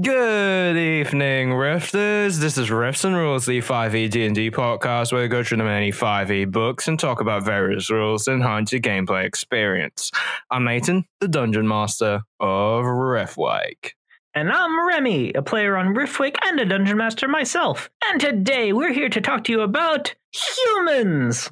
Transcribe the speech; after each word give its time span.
Good 0.00 0.78
evening, 0.78 1.50
Rifters. 1.50 2.38
This 2.38 2.56
is 2.56 2.70
Rifts 2.70 3.04
and 3.04 3.14
Rules, 3.14 3.44
the 3.44 3.60
5e 3.60 4.08
D&D 4.08 4.50
podcast 4.50 5.12
where 5.12 5.20
we 5.20 5.28
go 5.28 5.44
through 5.44 5.58
the 5.58 5.64
many 5.64 5.92
5e 5.92 6.50
books 6.50 6.88
and 6.88 6.98
talk 6.98 7.20
about 7.20 7.44
various 7.44 7.90
rules 7.90 8.26
and 8.26 8.36
enhance 8.36 8.72
your 8.72 8.80
gameplay 8.80 9.26
experience. 9.26 10.10
I'm 10.50 10.64
Nathan, 10.64 11.04
the 11.20 11.28
Dungeon 11.28 11.68
Master 11.68 12.22
of 12.40 12.86
Riftwake. 12.86 13.90
And 14.34 14.50
I'm 14.50 14.88
Remy, 14.88 15.34
a 15.34 15.42
player 15.42 15.76
on 15.76 15.94
Riftwake 15.94 16.36
and 16.42 16.58
a 16.58 16.64
dungeon 16.64 16.96
master 16.96 17.28
myself. 17.28 17.90
And 18.08 18.18
today 18.18 18.72
we're 18.72 18.94
here 18.94 19.10
to 19.10 19.20
talk 19.20 19.44
to 19.44 19.52
you 19.52 19.60
about 19.60 20.14
humans. 20.32 21.50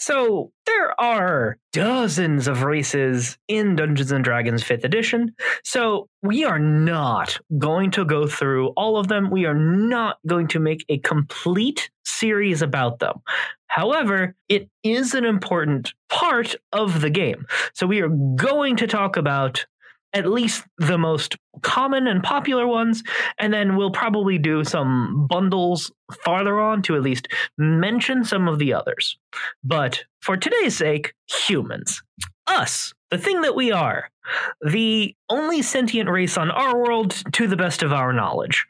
So, 0.00 0.50
there 0.64 0.98
are 0.98 1.58
dozens 1.74 2.48
of 2.48 2.62
races 2.62 3.36
in 3.48 3.76
Dungeons 3.76 4.10
and 4.10 4.24
Dragons 4.24 4.64
5th 4.64 4.82
edition. 4.82 5.34
So, 5.62 6.08
we 6.22 6.42
are 6.42 6.58
not 6.58 7.38
going 7.58 7.90
to 7.92 8.06
go 8.06 8.26
through 8.26 8.68
all 8.78 8.96
of 8.96 9.08
them. 9.08 9.30
We 9.30 9.44
are 9.44 9.54
not 9.54 10.16
going 10.26 10.48
to 10.48 10.58
make 10.58 10.86
a 10.88 10.96
complete 10.98 11.90
series 12.06 12.62
about 12.62 12.98
them. 12.98 13.20
However, 13.66 14.34
it 14.48 14.70
is 14.82 15.14
an 15.14 15.26
important 15.26 15.92
part 16.08 16.56
of 16.72 17.02
the 17.02 17.10
game. 17.10 17.46
So, 17.74 17.86
we 17.86 18.00
are 18.00 18.08
going 18.08 18.76
to 18.76 18.86
talk 18.86 19.18
about 19.18 19.66
at 20.12 20.26
least 20.26 20.64
the 20.78 20.98
most 20.98 21.36
common 21.62 22.06
and 22.06 22.22
popular 22.22 22.66
ones, 22.66 23.02
and 23.38 23.52
then 23.52 23.76
we'll 23.76 23.90
probably 23.90 24.38
do 24.38 24.64
some 24.64 25.26
bundles 25.28 25.90
farther 26.24 26.58
on 26.58 26.82
to 26.82 26.96
at 26.96 27.02
least 27.02 27.28
mention 27.58 28.24
some 28.24 28.48
of 28.48 28.58
the 28.58 28.72
others. 28.72 29.18
But 29.62 30.04
for 30.20 30.36
today's 30.36 30.76
sake, 30.76 31.14
humans. 31.46 32.02
Us, 32.46 32.92
the 33.10 33.18
thing 33.18 33.42
that 33.42 33.54
we 33.54 33.70
are, 33.70 34.10
the 34.60 35.14
only 35.28 35.62
sentient 35.62 36.10
race 36.10 36.36
on 36.36 36.50
our 36.50 36.76
world 36.76 37.22
to 37.32 37.46
the 37.46 37.56
best 37.56 37.82
of 37.82 37.92
our 37.92 38.12
knowledge. 38.12 38.66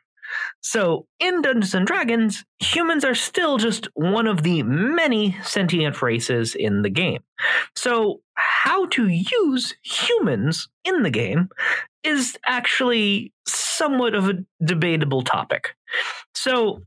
So, 0.63 1.07
in 1.19 1.43
Dungeons 1.43 1.75
and 1.75 1.87
Dragons, 1.87 2.45
humans 2.59 3.05
are 3.05 3.15
still 3.15 3.57
just 3.57 3.89
one 3.95 4.27
of 4.27 4.43
the 4.43 4.63
many 4.63 5.37
sentient 5.43 6.03
races 6.03 6.55
in 6.55 6.83
the 6.83 6.91
game. 6.91 7.23
So, 7.75 8.21
how 8.35 8.87
to 8.87 9.09
use 9.09 9.75
humans 9.83 10.69
in 10.85 11.03
the 11.03 11.11
game 11.11 11.49
is 12.05 12.37
actually 12.47 13.33
somewhat 13.47 14.15
of 14.15 14.29
a 14.29 14.45
debatable 14.65 15.23
topic. 15.23 15.75
So, 16.35 16.83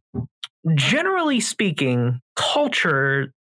generally 0.75 1.39
speaking, 1.39 2.21
culture 2.35 3.33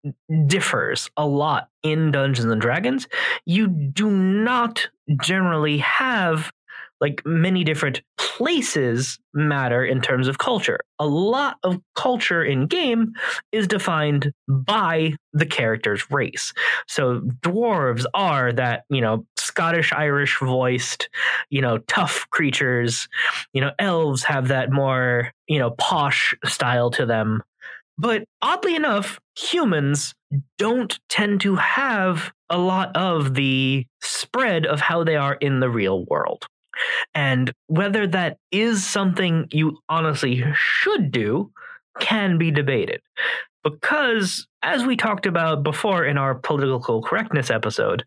differs 0.47 1.11
a 1.17 1.27
lot 1.27 1.69
in 1.83 2.11
Dungeons 2.11 2.51
and 2.51 2.61
Dragons. 2.61 3.09
You 3.47 3.67
do 3.67 4.11
not 4.11 4.89
generally 5.21 5.79
have 5.79 6.53
like 7.01 7.23
many 7.25 7.65
different 7.65 8.03
places 8.19 9.19
matter 9.35 9.85
in 9.85 10.01
terms 10.01 10.29
of 10.29 10.39
culture. 10.39 10.81
A 10.99 11.07
lot 11.07 11.57
of 11.63 11.79
culture 11.95 12.43
in 12.45 12.67
game 12.67 13.13
is 13.53 13.67
defined 13.67 14.33
by 14.49 15.15
the 15.33 15.47
character's 15.47 16.11
race. 16.11 16.53
So 16.89 17.21
dwarves 17.43 18.05
are 18.15 18.53
that, 18.53 18.85
you 18.91 19.01
know, 19.01 19.27
Scottish 19.37 19.93
Irish 19.93 20.39
voiced, 20.41 21.09
you 21.51 21.61
know, 21.61 21.79
tough 21.79 22.27
creatures. 22.31 23.09
You 23.53 23.61
know, 23.63 23.73
elves 23.79 24.23
have 24.25 24.49
that 24.49 24.71
more, 24.71 25.33
you 25.49 25.59
know, 25.59 25.71
posh 25.73 26.35
style 26.45 26.91
to 26.93 27.07
them. 27.07 27.43
But 27.99 28.25
oddly 28.41 28.75
enough, 28.75 29.21
humans 29.37 30.15
don't 30.59 30.99
tend 31.11 31.43
to 31.43 31.57
have 31.57 32.33
a 32.49 32.57
lot 32.57 32.97
of 32.97 33.35
the 33.35 33.87
spread 34.01 34.65
of 34.65 34.81
how 34.81 35.05
they 35.05 35.17
are 35.17 35.35
in 35.35 35.61
the 35.61 35.69
real 35.69 36.07
world. 36.07 36.47
And 37.15 37.53
whether 37.67 38.07
that 38.07 38.39
is 38.51 38.87
something 38.87 39.49
you 39.51 39.79
honestly 39.89 40.45
should 40.55 41.11
do 41.11 41.53
can 41.99 42.39
be 42.39 42.51
debated. 42.51 43.01
Because, 43.63 44.47
as 44.63 44.87
we 44.87 44.97
talked 44.97 45.27
about 45.27 45.63
before 45.63 46.07
in 46.07 46.17
our 46.17 46.35
political 46.35 47.03
correctness 47.03 47.51
episode, 47.51 48.05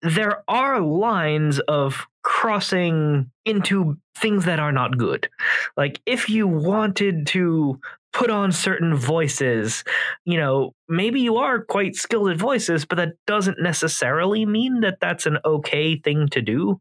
there 0.00 0.42
are 0.48 0.80
lines 0.80 1.58
of 1.60 2.06
crossing 2.22 3.30
into 3.44 3.98
things 4.16 4.46
that 4.46 4.58
are 4.58 4.72
not 4.72 4.96
good. 4.96 5.28
Like, 5.76 6.00
if 6.06 6.30
you 6.30 6.46
wanted 6.48 7.26
to 7.28 7.78
put 8.14 8.30
on 8.30 8.52
certain 8.52 8.94
voices. 8.94 9.84
You 10.24 10.38
know, 10.38 10.72
maybe 10.88 11.20
you 11.20 11.36
are 11.36 11.62
quite 11.62 11.96
skilled 11.96 12.30
at 12.30 12.38
voices, 12.38 12.86
but 12.86 12.96
that 12.96 13.14
doesn't 13.26 13.60
necessarily 13.60 14.46
mean 14.46 14.80
that 14.80 14.98
that's 15.00 15.26
an 15.26 15.38
okay 15.44 15.96
thing 15.96 16.28
to 16.28 16.40
do. 16.40 16.80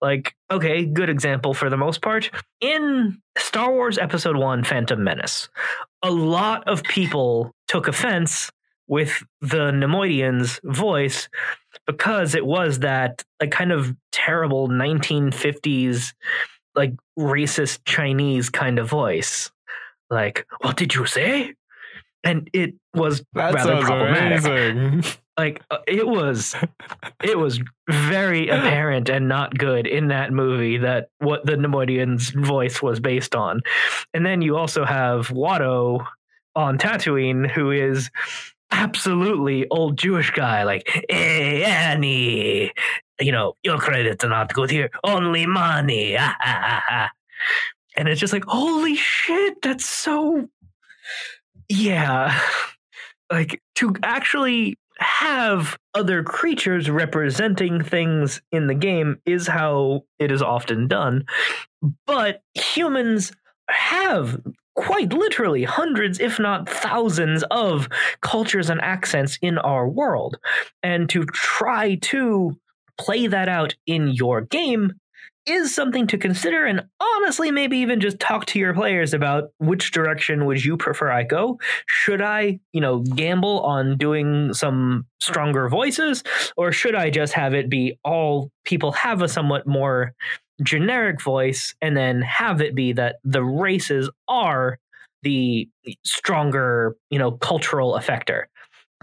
Like, 0.00 0.34
okay, 0.50 0.84
good 0.84 1.08
example 1.08 1.54
for 1.54 1.70
the 1.70 1.78
most 1.78 2.02
part. 2.02 2.30
In 2.60 3.18
Star 3.36 3.72
Wars 3.72 3.98
Episode 3.98 4.36
1 4.36 4.62
Phantom 4.64 5.02
Menace, 5.02 5.48
a 6.02 6.10
lot 6.10 6.68
of 6.68 6.84
people 6.84 7.54
took 7.66 7.88
offense 7.88 8.50
with 8.86 9.24
the 9.40 9.72
Neimoidian's 9.72 10.60
voice 10.62 11.30
because 11.86 12.34
it 12.34 12.44
was 12.44 12.80
that 12.80 13.24
like 13.40 13.50
kind 13.50 13.72
of 13.72 13.96
terrible 14.12 14.68
1950s 14.68 16.12
like 16.76 16.92
racist 17.18 17.78
Chinese 17.86 18.50
kind 18.50 18.78
of 18.78 18.88
voice 18.88 19.50
like, 20.10 20.46
"What 20.60 20.76
did 20.76 20.94
you 20.94 21.06
say?" 21.06 21.54
And 22.22 22.48
it 22.52 22.74
was 22.94 23.22
That 23.34 23.54
rather 23.54 23.82
problematic. 23.82 24.44
amazing. 24.44 25.04
Like 25.36 25.62
uh, 25.68 25.78
it 25.88 26.06
was, 26.06 26.54
it 27.24 27.36
was 27.36 27.60
very 27.90 28.46
apparent 28.50 29.08
and 29.08 29.26
not 29.26 29.58
good 29.58 29.84
in 29.84 30.06
that 30.08 30.30
movie 30.32 30.78
that 30.78 31.08
what 31.18 31.44
the 31.44 31.54
Neimoidian's 31.54 32.30
voice 32.30 32.80
was 32.80 33.00
based 33.00 33.34
on. 33.34 33.60
And 34.14 34.24
then 34.24 34.42
you 34.42 34.56
also 34.56 34.84
have 34.84 35.30
Watto 35.30 36.06
on 36.54 36.78
Tatooine, 36.78 37.50
who 37.50 37.72
is 37.72 38.12
absolutely 38.70 39.66
old 39.70 39.98
Jewish 39.98 40.30
guy, 40.30 40.62
like, 40.62 40.88
hey, 41.08 41.64
Annie, 41.64 42.72
you 43.20 43.32
know, 43.32 43.56
your 43.64 43.78
credits 43.78 44.24
are 44.24 44.28
not 44.28 44.54
good 44.54 44.70
here, 44.70 44.88
only 45.02 45.46
money. 45.46 46.16
Ah, 46.16 46.32
ah, 46.40 46.60
ah, 46.64 46.82
ah. 46.90 47.10
And 47.96 48.08
it's 48.08 48.20
just 48.20 48.32
like, 48.32 48.44
holy 48.46 48.96
shit, 48.96 49.60
that's 49.62 49.86
so. 49.86 50.48
Yeah. 51.68 52.38
Like, 53.32 53.62
to 53.76 53.94
actually 54.02 54.78
have 54.98 55.76
other 55.94 56.22
creatures 56.22 56.90
representing 56.90 57.82
things 57.82 58.40
in 58.52 58.66
the 58.66 58.74
game 58.74 59.18
is 59.26 59.46
how 59.46 60.04
it 60.18 60.30
is 60.30 60.42
often 60.42 60.88
done. 60.88 61.24
but 62.06 62.42
humans 62.54 63.32
have 63.70 64.40
quite 64.74 65.12
literally 65.12 65.64
hundreds, 65.64 66.20
if 66.20 66.38
not 66.38 66.68
thousands, 66.68 67.44
of 67.50 67.88
cultures 68.20 68.70
and 68.70 68.80
accents 68.80 69.38
in 69.40 69.58
our 69.58 69.88
world. 69.88 70.36
And 70.82 71.08
to 71.10 71.24
try 71.24 71.96
to 71.96 72.58
play 72.98 73.26
that 73.26 73.48
out 73.48 73.74
in 73.86 74.08
your 74.08 74.40
game 74.42 74.92
is 75.46 75.74
something 75.74 76.06
to 76.06 76.18
consider 76.18 76.64
and 76.64 76.82
honestly 77.00 77.50
maybe 77.50 77.78
even 77.78 78.00
just 78.00 78.18
talk 78.18 78.46
to 78.46 78.58
your 78.58 78.74
players 78.74 79.12
about 79.12 79.50
which 79.58 79.90
direction 79.90 80.46
would 80.46 80.64
you 80.64 80.76
prefer 80.76 81.10
I 81.10 81.22
go? 81.22 81.58
Should 81.86 82.22
I, 82.22 82.60
you 82.72 82.80
know, 82.80 83.00
gamble 83.00 83.60
on 83.60 83.96
doing 83.98 84.54
some 84.54 85.06
stronger 85.20 85.68
voices 85.68 86.22
or 86.56 86.72
should 86.72 86.94
I 86.94 87.10
just 87.10 87.32
have 87.34 87.54
it 87.54 87.68
be 87.68 87.98
all 88.04 88.50
people 88.64 88.92
have 88.92 89.22
a 89.22 89.28
somewhat 89.28 89.66
more 89.66 90.14
generic 90.62 91.20
voice 91.20 91.74
and 91.82 91.96
then 91.96 92.22
have 92.22 92.60
it 92.60 92.74
be 92.74 92.92
that 92.92 93.16
the 93.24 93.42
races 93.44 94.08
are 94.28 94.78
the 95.22 95.68
stronger, 96.04 96.96
you 97.10 97.18
know, 97.18 97.32
cultural 97.32 97.94
effector 97.94 98.44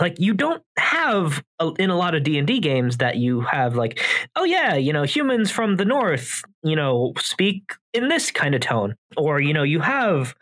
like 0.01 0.19
you 0.19 0.33
don't 0.33 0.63
have 0.77 1.43
a, 1.59 1.71
in 1.79 1.89
a 1.89 1.97
lot 1.97 2.15
of 2.15 2.23
d&d 2.23 2.59
games 2.59 2.97
that 2.97 3.17
you 3.17 3.41
have 3.41 3.75
like 3.75 3.99
oh 4.35 4.43
yeah 4.43 4.75
you 4.75 4.91
know 4.91 5.03
humans 5.03 5.51
from 5.51 5.77
the 5.77 5.85
north 5.85 6.41
you 6.63 6.75
know 6.75 7.13
speak 7.17 7.73
in 7.93 8.07
this 8.07 8.31
kind 8.31 8.55
of 8.55 8.61
tone. 8.61 8.95
Or 9.17 9.39
you 9.39 9.53
know 9.53 9.63
you 9.63 9.79
have 9.79 10.35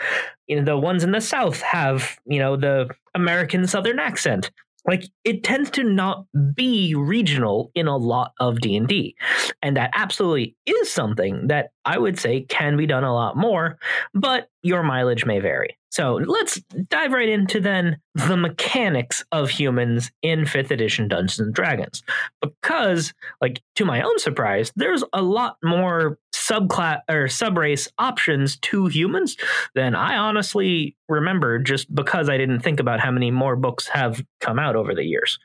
you 0.48 0.58
know 0.58 0.64
the 0.64 0.78
ones 0.78 1.04
in 1.04 1.12
the 1.12 1.22
south 1.22 1.62
have 1.62 2.18
you 2.26 2.40
know 2.40 2.56
the 2.56 2.90
american 3.16 3.68
southern 3.68 4.00
accent. 4.00 4.52
Like 4.86 5.04
it 5.26 5.44
tends 5.44 5.70
to 5.72 5.84
not 5.84 6.26
be 6.56 6.96
regional 6.96 7.70
in 7.76 7.88
a 7.88 7.98
lot 7.98 8.32
of 8.40 8.62
d&d 8.62 9.16
and 9.62 9.78
that 9.78 9.92
absolutely 9.94 10.56
is 10.66 10.90
something 10.90 11.48
that 11.48 11.72
i 11.84 11.98
would 11.98 12.18
say 12.18 12.42
can 12.42 12.78
be 12.78 12.88
done 12.88 13.04
a 13.04 13.14
lot 13.14 13.36
more 13.36 13.78
but 14.14 14.48
your 14.64 14.82
mileage 14.82 15.26
may 15.26 15.40
vary 15.40 15.78
so 16.00 16.14
let's 16.26 16.62
dive 16.88 17.12
right 17.12 17.28
into 17.28 17.60
then 17.60 17.98
the 18.16 18.38
mechanics 18.38 19.26
of 19.34 19.50
humans 19.50 20.12
in 20.22 20.46
5th 20.46 20.72
edition 20.72 21.10
Dungeons 21.10 21.42
and 21.42 21.54
Dragons. 21.54 22.04
Because, 22.42 23.14
like, 23.42 23.62
to 23.76 23.84
my 23.84 24.02
own 24.02 24.18
surprise, 24.18 24.72
there's 24.78 25.04
a 25.12 25.22
lot 25.22 25.58
more 25.62 26.18
subclass 26.34 27.02
or 27.10 27.26
subrace 27.26 27.90
options 27.98 28.56
to 28.60 28.88
humans 28.88 29.36
than 29.76 29.94
I 29.94 30.16
honestly 30.16 30.96
remember 31.10 31.60
just 31.60 31.94
because 31.94 32.30
I 32.30 32.38
didn't 32.38 32.62
think 32.62 32.80
about 32.80 33.02
how 33.02 33.12
many 33.12 33.30
more 33.30 33.58
books 33.58 33.90
have 33.90 34.24
come 34.40 34.58
out 34.58 34.78
over 34.78 34.96
the 34.96 35.04
years. 35.04 35.38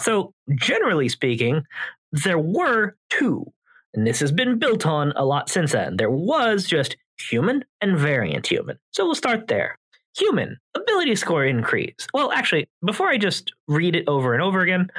So, 0.00 0.32
generally 0.54 1.10
speaking, 1.10 1.64
there 2.12 2.38
were 2.38 2.96
two, 3.10 3.52
and 3.92 4.06
this 4.06 4.20
has 4.20 4.32
been 4.32 4.58
built 4.58 4.86
on 4.86 5.12
a 5.16 5.26
lot 5.26 5.50
since 5.50 5.72
then. 5.72 5.98
There 5.98 6.10
was 6.10 6.66
just 6.66 6.96
human 7.20 7.66
and 7.82 7.98
variant 7.98 8.46
human. 8.46 8.78
So 8.92 9.04
we'll 9.04 9.14
start 9.14 9.48
there 9.48 9.77
human 10.18 10.56
ability 10.74 11.14
score 11.16 11.44
increase. 11.44 12.06
Well, 12.12 12.32
actually, 12.32 12.68
before 12.84 13.08
I 13.08 13.18
just 13.18 13.52
read 13.68 13.94
it 13.94 14.04
over 14.08 14.34
and 14.34 14.42
over 14.42 14.60
again, 14.60 14.90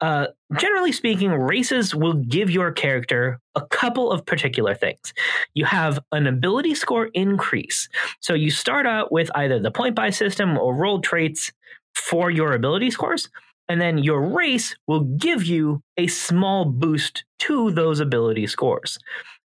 uh, 0.00 0.26
generally 0.58 0.92
speaking, 0.92 1.30
races 1.30 1.94
will 1.94 2.14
give 2.14 2.50
your 2.50 2.72
character 2.72 3.40
a 3.54 3.62
couple 3.66 4.10
of 4.10 4.26
particular 4.26 4.74
things. 4.74 5.12
You 5.54 5.64
have 5.64 5.98
an 6.12 6.26
ability 6.26 6.74
score 6.74 7.06
increase. 7.14 7.88
So 8.20 8.34
you 8.34 8.50
start 8.50 8.86
out 8.86 9.10
with 9.10 9.30
either 9.34 9.58
the 9.58 9.70
point 9.70 9.94
buy 9.94 10.10
system 10.10 10.58
or 10.58 10.74
roll 10.74 11.00
traits 11.00 11.52
for 11.94 12.30
your 12.30 12.52
ability 12.52 12.90
scores. 12.90 13.28
And 13.68 13.80
then 13.80 13.98
your 13.98 14.22
race 14.22 14.74
will 14.86 15.00
give 15.00 15.44
you 15.44 15.82
a 15.96 16.06
small 16.06 16.64
boost 16.64 17.24
to 17.40 17.70
those 17.70 18.00
ability 18.00 18.46
scores. 18.46 18.98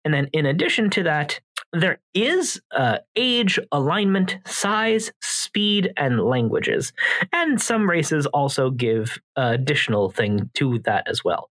And 0.05 0.13
then 0.13 0.29
in 0.33 0.45
addition 0.45 0.89
to 0.91 1.03
that, 1.03 1.39
there 1.73 1.99
is 2.13 2.61
uh, 2.75 2.97
age, 3.15 3.59
alignment, 3.71 4.37
size, 4.45 5.11
speed, 5.21 5.93
and 5.97 6.21
languages. 6.21 6.91
And 7.31 7.61
some 7.61 7.89
races 7.89 8.25
also 8.27 8.69
give 8.69 9.17
additional 9.35 10.09
thing 10.09 10.49
to 10.55 10.79
that 10.79 11.07
as 11.07 11.23
well. 11.23 11.49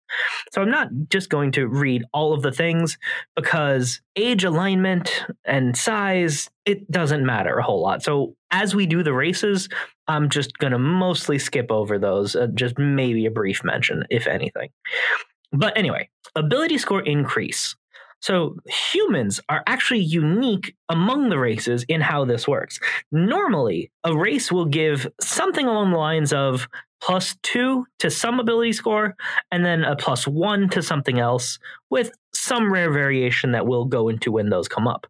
So 0.53 0.61
I'm 0.61 0.71
not 0.71 0.87
just 1.09 1.29
going 1.29 1.51
to 1.53 1.67
read 1.67 2.03
all 2.13 2.33
of 2.33 2.41
the 2.41 2.51
things 2.51 2.97
because 3.35 4.01
age, 4.15 4.43
alignment, 4.43 5.25
and 5.45 5.77
size, 5.77 6.49
it 6.65 6.89
doesn't 6.89 7.25
matter 7.25 7.57
a 7.57 7.63
whole 7.63 7.81
lot. 7.81 8.01
So 8.01 8.35
as 8.49 8.73
we 8.73 8.85
do 8.85 9.03
the 9.03 9.13
races, 9.13 9.69
I'm 10.07 10.29
just 10.29 10.57
going 10.57 10.71
to 10.71 10.79
mostly 10.79 11.37
skip 11.37 11.71
over 11.71 11.99
those, 11.99 12.35
uh, 12.35 12.47
just 12.53 12.77
maybe 12.77 13.25
a 13.25 13.31
brief 13.31 13.63
mention, 13.63 14.05
if 14.09 14.27
anything. 14.27 14.69
But 15.51 15.77
anyway, 15.77 16.09
ability 16.35 16.77
score 16.77 17.01
increase. 17.01 17.75
So 18.19 18.57
humans 18.67 19.39
are 19.47 19.63
actually 19.67 19.99
unique 19.99 20.75
among 20.89 21.29
the 21.29 21.37
races 21.37 21.85
in 21.87 22.01
how 22.01 22.25
this 22.25 22.47
works. 22.47 22.79
Normally, 23.11 23.91
a 24.03 24.17
race 24.17 24.51
will 24.51 24.65
give 24.65 25.07
something 25.21 25.65
along 25.65 25.91
the 25.91 25.97
lines 25.97 26.33
of 26.33 26.67
plus 26.99 27.35
two 27.43 27.85
to 27.99 28.09
some 28.09 28.39
ability 28.39 28.73
score, 28.73 29.15
and 29.51 29.63
then 29.63 29.83
a 29.83 29.95
plus 29.95 30.27
one 30.27 30.67
to 30.69 30.81
something 30.81 31.19
else, 31.19 31.59
with 31.91 32.11
some 32.33 32.73
rare 32.73 32.91
variation 32.91 33.51
that 33.51 33.67
we'll 33.67 33.85
go 33.85 34.09
into 34.09 34.31
when 34.31 34.49
those 34.49 34.67
come 34.67 34.87
up. 34.87 35.05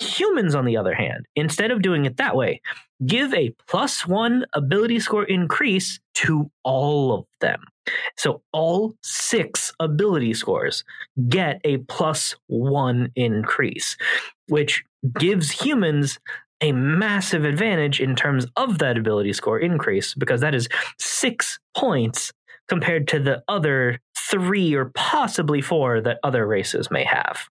Humans, 0.00 0.54
on 0.54 0.64
the 0.64 0.76
other 0.76 0.94
hand, 0.94 1.26
instead 1.34 1.72
of 1.72 1.82
doing 1.82 2.04
it 2.04 2.18
that 2.18 2.36
way, 2.36 2.60
give 3.04 3.34
a 3.34 3.52
plus 3.66 4.06
one 4.06 4.46
ability 4.52 5.00
score 5.00 5.24
increase 5.24 5.98
to 6.14 6.48
all 6.62 7.12
of 7.12 7.24
them. 7.40 7.60
So 8.16 8.42
all 8.52 8.94
six 9.02 9.72
ability 9.80 10.34
scores 10.34 10.84
get 11.28 11.60
a 11.64 11.78
plus 11.78 12.34
one 12.46 13.10
increase, 13.16 13.96
which 14.48 14.84
gives 15.18 15.50
humans 15.50 16.18
a 16.60 16.72
massive 16.72 17.44
advantage 17.44 18.00
in 18.00 18.16
terms 18.16 18.46
of 18.56 18.78
that 18.78 18.98
ability 18.98 19.32
score 19.32 19.58
increase 19.58 20.14
because 20.14 20.40
that 20.40 20.54
is 20.54 20.68
six 20.98 21.58
points 21.76 22.32
compared 22.68 23.08
to 23.08 23.20
the 23.20 23.42
other 23.48 24.00
three 24.30 24.74
or 24.74 24.86
possibly 24.94 25.60
four 25.60 26.00
that 26.00 26.18
other 26.22 26.46
races 26.46 26.90
may 26.90 27.04
have. 27.04 27.48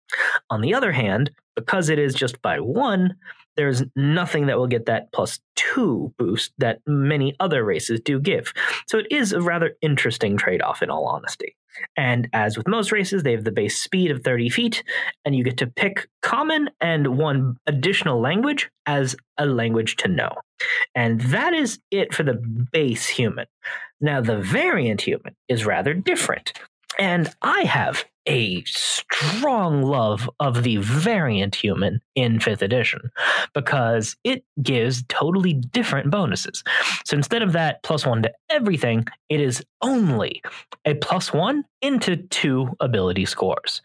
On 0.49 0.61
the 0.61 0.73
other 0.73 0.91
hand, 0.91 1.31
because 1.55 1.89
it 1.89 1.99
is 1.99 2.13
just 2.13 2.41
by 2.41 2.59
one, 2.59 3.15
there's 3.55 3.83
nothing 3.95 4.47
that 4.47 4.57
will 4.57 4.67
get 4.67 4.85
that 4.85 5.11
plus 5.11 5.39
two 5.55 6.13
boost 6.17 6.53
that 6.57 6.79
many 6.85 7.35
other 7.39 7.63
races 7.63 7.99
do 7.99 8.19
give. 8.19 8.53
So 8.87 8.97
it 8.99 9.07
is 9.11 9.33
a 9.33 9.41
rather 9.41 9.75
interesting 9.81 10.37
trade 10.37 10.61
off, 10.61 10.81
in 10.81 10.89
all 10.89 11.05
honesty. 11.07 11.55
And 11.95 12.27
as 12.33 12.57
with 12.57 12.67
most 12.67 12.91
races, 12.91 13.23
they 13.23 13.31
have 13.31 13.43
the 13.43 13.51
base 13.51 13.81
speed 13.81 14.11
of 14.11 14.23
30 14.23 14.49
feet, 14.49 14.83
and 15.23 15.35
you 15.35 15.43
get 15.43 15.57
to 15.57 15.67
pick 15.67 16.07
common 16.21 16.69
and 16.81 17.17
one 17.17 17.57
additional 17.65 18.19
language 18.19 18.69
as 18.85 19.15
a 19.37 19.45
language 19.45 19.95
to 19.97 20.07
know. 20.07 20.35
And 20.95 21.21
that 21.21 21.53
is 21.53 21.79
it 21.89 22.13
for 22.13 22.23
the 22.23 22.33
base 22.71 23.07
human. 23.07 23.45
Now, 23.99 24.21
the 24.21 24.37
variant 24.37 25.01
human 25.01 25.35
is 25.47 25.65
rather 25.65 25.93
different. 25.93 26.53
And 26.99 27.33
I 27.41 27.61
have 27.61 28.05
a 28.27 28.63
strong 28.65 29.81
love 29.81 30.29
of 30.39 30.63
the 30.63 30.77
variant 30.77 31.55
human 31.55 31.99
in 32.15 32.39
5th 32.39 32.61
edition 32.61 33.11
because 33.53 34.15
it 34.23 34.43
gives 34.61 35.03
totally 35.09 35.53
different 35.53 36.11
bonuses. 36.11 36.63
So 37.05 37.17
instead 37.17 37.41
of 37.41 37.53
that 37.53 37.81
plus 37.83 38.05
one 38.05 38.21
to 38.23 38.31
everything, 38.49 39.05
it 39.29 39.39
is 39.39 39.63
only 39.81 40.41
a 40.85 40.93
plus 40.95 41.33
one 41.33 41.63
into 41.81 42.17
two 42.17 42.69
ability 42.79 43.25
scores. 43.25 43.81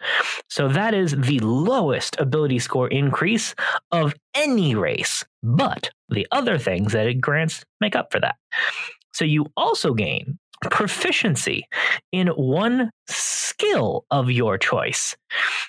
So 0.49 0.69
that 0.69 0.95
is 0.95 1.17
the 1.19 1.39
lowest 1.41 2.19
ability 2.21 2.59
score 2.59 2.89
increase 2.89 3.55
of 3.91 4.15
any 4.35 4.75
race, 4.75 5.25
but 5.43 5.91
the 6.09 6.27
other 6.31 6.59
things 6.59 6.93
that 6.93 7.07
it 7.07 7.21
grants 7.21 7.65
make 7.81 7.97
up 7.97 8.13
for 8.13 8.21
that. 8.21 8.37
So 9.13 9.25
you 9.25 9.47
also 9.57 9.95
gain 9.95 10.39
proficiency 10.63 11.67
in 12.13 12.29
one 12.29 12.91
skill 13.09 14.05
of 14.11 14.31
your 14.31 14.59
choice. 14.59 15.17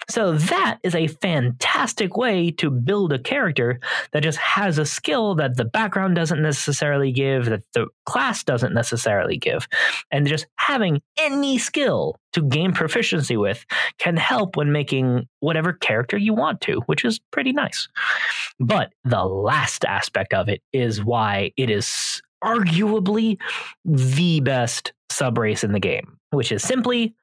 So 0.10 0.34
that 0.34 0.80
is 0.84 0.96
a 0.96 1.08
fantastic 1.08 2.18
way 2.18 2.52
to 2.52 2.70
build 2.70 3.14
a 3.14 3.20
character 3.20 3.80
that 4.12 4.24
just 4.24 4.38
has 4.38 4.78
a 4.78 4.86
skill 4.86 5.36
that 5.36 5.58
the 5.58 5.66
background 5.66 6.16
doesn't 6.16 6.42
necessarily 6.42 7.12
give, 7.12 7.46
that 7.46 7.64
the 7.74 7.88
class 8.06 8.44
doesn't 8.44 8.74
necessarily 8.74 9.38
give. 9.38 9.68
And 10.12 10.28
just 10.28 10.48
having 10.56 11.02
any 11.18 11.58
skill 11.58 12.18
to 12.34 12.42
gain 12.42 12.74
proficiency 12.74 13.38
with 13.38 13.66
can 14.00 14.18
help 14.18 14.56
when 14.58 14.72
making 14.72 15.28
whatever 15.40 15.74
character 15.74 16.18
you 16.18 16.34
want 16.34 16.62
to, 16.62 16.82
which 16.88 17.06
is 17.06 17.20
pretty 17.32 17.52
nice. 17.52 17.88
But 18.60 18.94
the 19.04 19.24
last 19.24 19.86
aspect 19.86 20.34
of 20.34 20.50
it 20.50 20.62
is 20.74 21.04
why 21.04 21.52
it 21.58 21.70
is 21.70 22.22
arguably 22.44 23.38
the 23.86 24.40
best 24.42 24.94
sub 25.10 25.38
race 25.38 25.64
in 25.64 25.72
the 25.72 25.80
game, 25.80 26.18
which 26.32 26.52
is 26.52 26.64
simply 26.64 27.16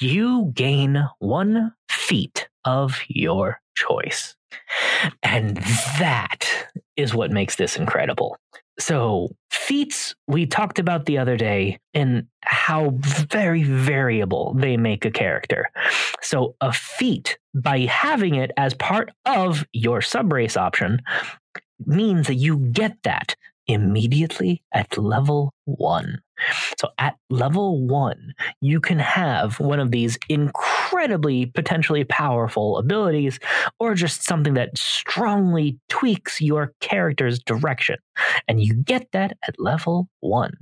you 0.00 0.50
gain 0.54 1.08
one 1.18 1.72
feat 1.88 2.48
of 2.64 2.98
your 3.08 3.60
choice. 3.74 4.36
And 5.22 5.56
that 5.98 6.46
is 6.96 7.14
what 7.14 7.30
makes 7.30 7.56
this 7.56 7.76
incredible. 7.76 8.38
So, 8.78 9.34
feats 9.50 10.14
we 10.28 10.44
talked 10.44 10.78
about 10.78 11.06
the 11.06 11.16
other 11.16 11.36
day 11.36 11.78
and 11.94 12.26
how 12.42 12.92
very 13.00 13.62
variable 13.62 14.54
they 14.54 14.76
make 14.76 15.06
a 15.06 15.10
character. 15.10 15.70
So, 16.20 16.56
a 16.60 16.72
feat, 16.74 17.38
by 17.54 17.80
having 17.80 18.34
it 18.34 18.50
as 18.58 18.74
part 18.74 19.10
of 19.24 19.64
your 19.72 20.00
subrace 20.00 20.58
option, 20.58 21.00
means 21.86 22.26
that 22.26 22.34
you 22.34 22.58
get 22.58 22.98
that 23.04 23.34
immediately 23.66 24.62
at 24.72 24.96
level 24.98 25.52
one. 25.66 26.20
So 26.78 26.88
at 26.98 27.16
level 27.30 27.86
one, 27.86 28.34
you 28.60 28.80
can 28.80 28.98
have 28.98 29.58
one 29.58 29.80
of 29.80 29.90
these 29.90 30.18
incredibly 30.28 31.46
potentially 31.46 32.04
powerful 32.04 32.76
abilities, 32.76 33.38
or 33.78 33.94
just 33.94 34.22
something 34.24 34.54
that 34.54 34.76
strongly 34.76 35.78
tweaks 35.88 36.40
your 36.40 36.74
character's 36.80 37.38
direction. 37.38 37.96
And 38.48 38.62
you 38.62 38.74
get 38.74 39.10
that 39.12 39.36
at 39.46 39.58
level 39.58 40.08
one. 40.20 40.56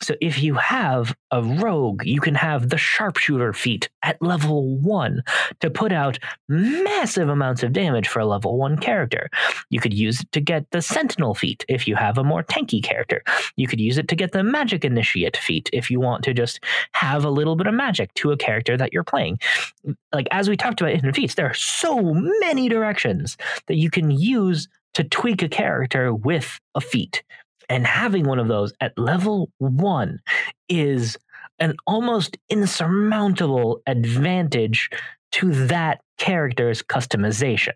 So 0.00 0.14
if 0.20 0.40
you 0.40 0.54
have 0.54 1.16
a 1.30 1.42
rogue, 1.42 2.04
you 2.04 2.20
can 2.20 2.34
have 2.34 2.68
the 2.68 2.78
sharpshooter 2.78 3.52
feat 3.52 3.88
at 4.04 4.22
level 4.22 4.78
one 4.78 5.22
to 5.60 5.70
put 5.70 5.92
out 5.92 6.18
massive 6.48 7.28
amounts 7.28 7.62
of 7.62 7.72
damage 7.72 8.08
for 8.08 8.20
a 8.20 8.26
level 8.26 8.56
one 8.56 8.78
character. 8.78 9.28
You 9.70 9.80
could 9.80 9.94
use 9.94 10.20
it 10.20 10.32
to 10.32 10.40
get 10.40 10.70
the 10.70 10.82
sentinel 10.82 11.34
feat 11.34 11.64
if 11.68 11.88
you 11.88 11.96
have 11.96 12.18
a 12.18 12.24
more 12.24 12.44
tanky 12.44 12.82
character. 12.82 13.22
You 13.56 13.66
could 13.66 13.80
use 13.80 13.98
it 13.98 14.08
to 14.08 14.16
get 14.16 14.32
the 14.32 14.37
magic 14.42 14.84
initiate 14.84 15.36
feat 15.36 15.70
if 15.72 15.90
you 15.90 16.00
want 16.00 16.24
to 16.24 16.34
just 16.34 16.60
have 16.92 17.24
a 17.24 17.30
little 17.30 17.56
bit 17.56 17.66
of 17.66 17.74
magic 17.74 18.12
to 18.14 18.32
a 18.32 18.36
character 18.36 18.76
that 18.76 18.92
you're 18.92 19.04
playing. 19.04 19.38
Like 20.12 20.28
as 20.30 20.48
we 20.48 20.56
talked 20.56 20.80
about 20.80 20.92
in 20.92 21.12
feats, 21.12 21.34
there 21.34 21.46
are 21.46 21.54
so 21.54 22.14
many 22.40 22.68
directions 22.68 23.36
that 23.66 23.76
you 23.76 23.90
can 23.90 24.10
use 24.10 24.68
to 24.94 25.04
tweak 25.04 25.42
a 25.42 25.48
character 25.48 26.14
with 26.14 26.58
a 26.74 26.80
feat. 26.80 27.22
And 27.68 27.86
having 27.86 28.26
one 28.26 28.38
of 28.38 28.48
those 28.48 28.72
at 28.80 28.98
level 28.98 29.50
one 29.58 30.20
is 30.68 31.16
an 31.58 31.74
almost 31.86 32.38
insurmountable 32.48 33.82
advantage 33.86 34.90
to 35.32 35.52
that 35.66 36.00
character's 36.16 36.82
customization. 36.82 37.74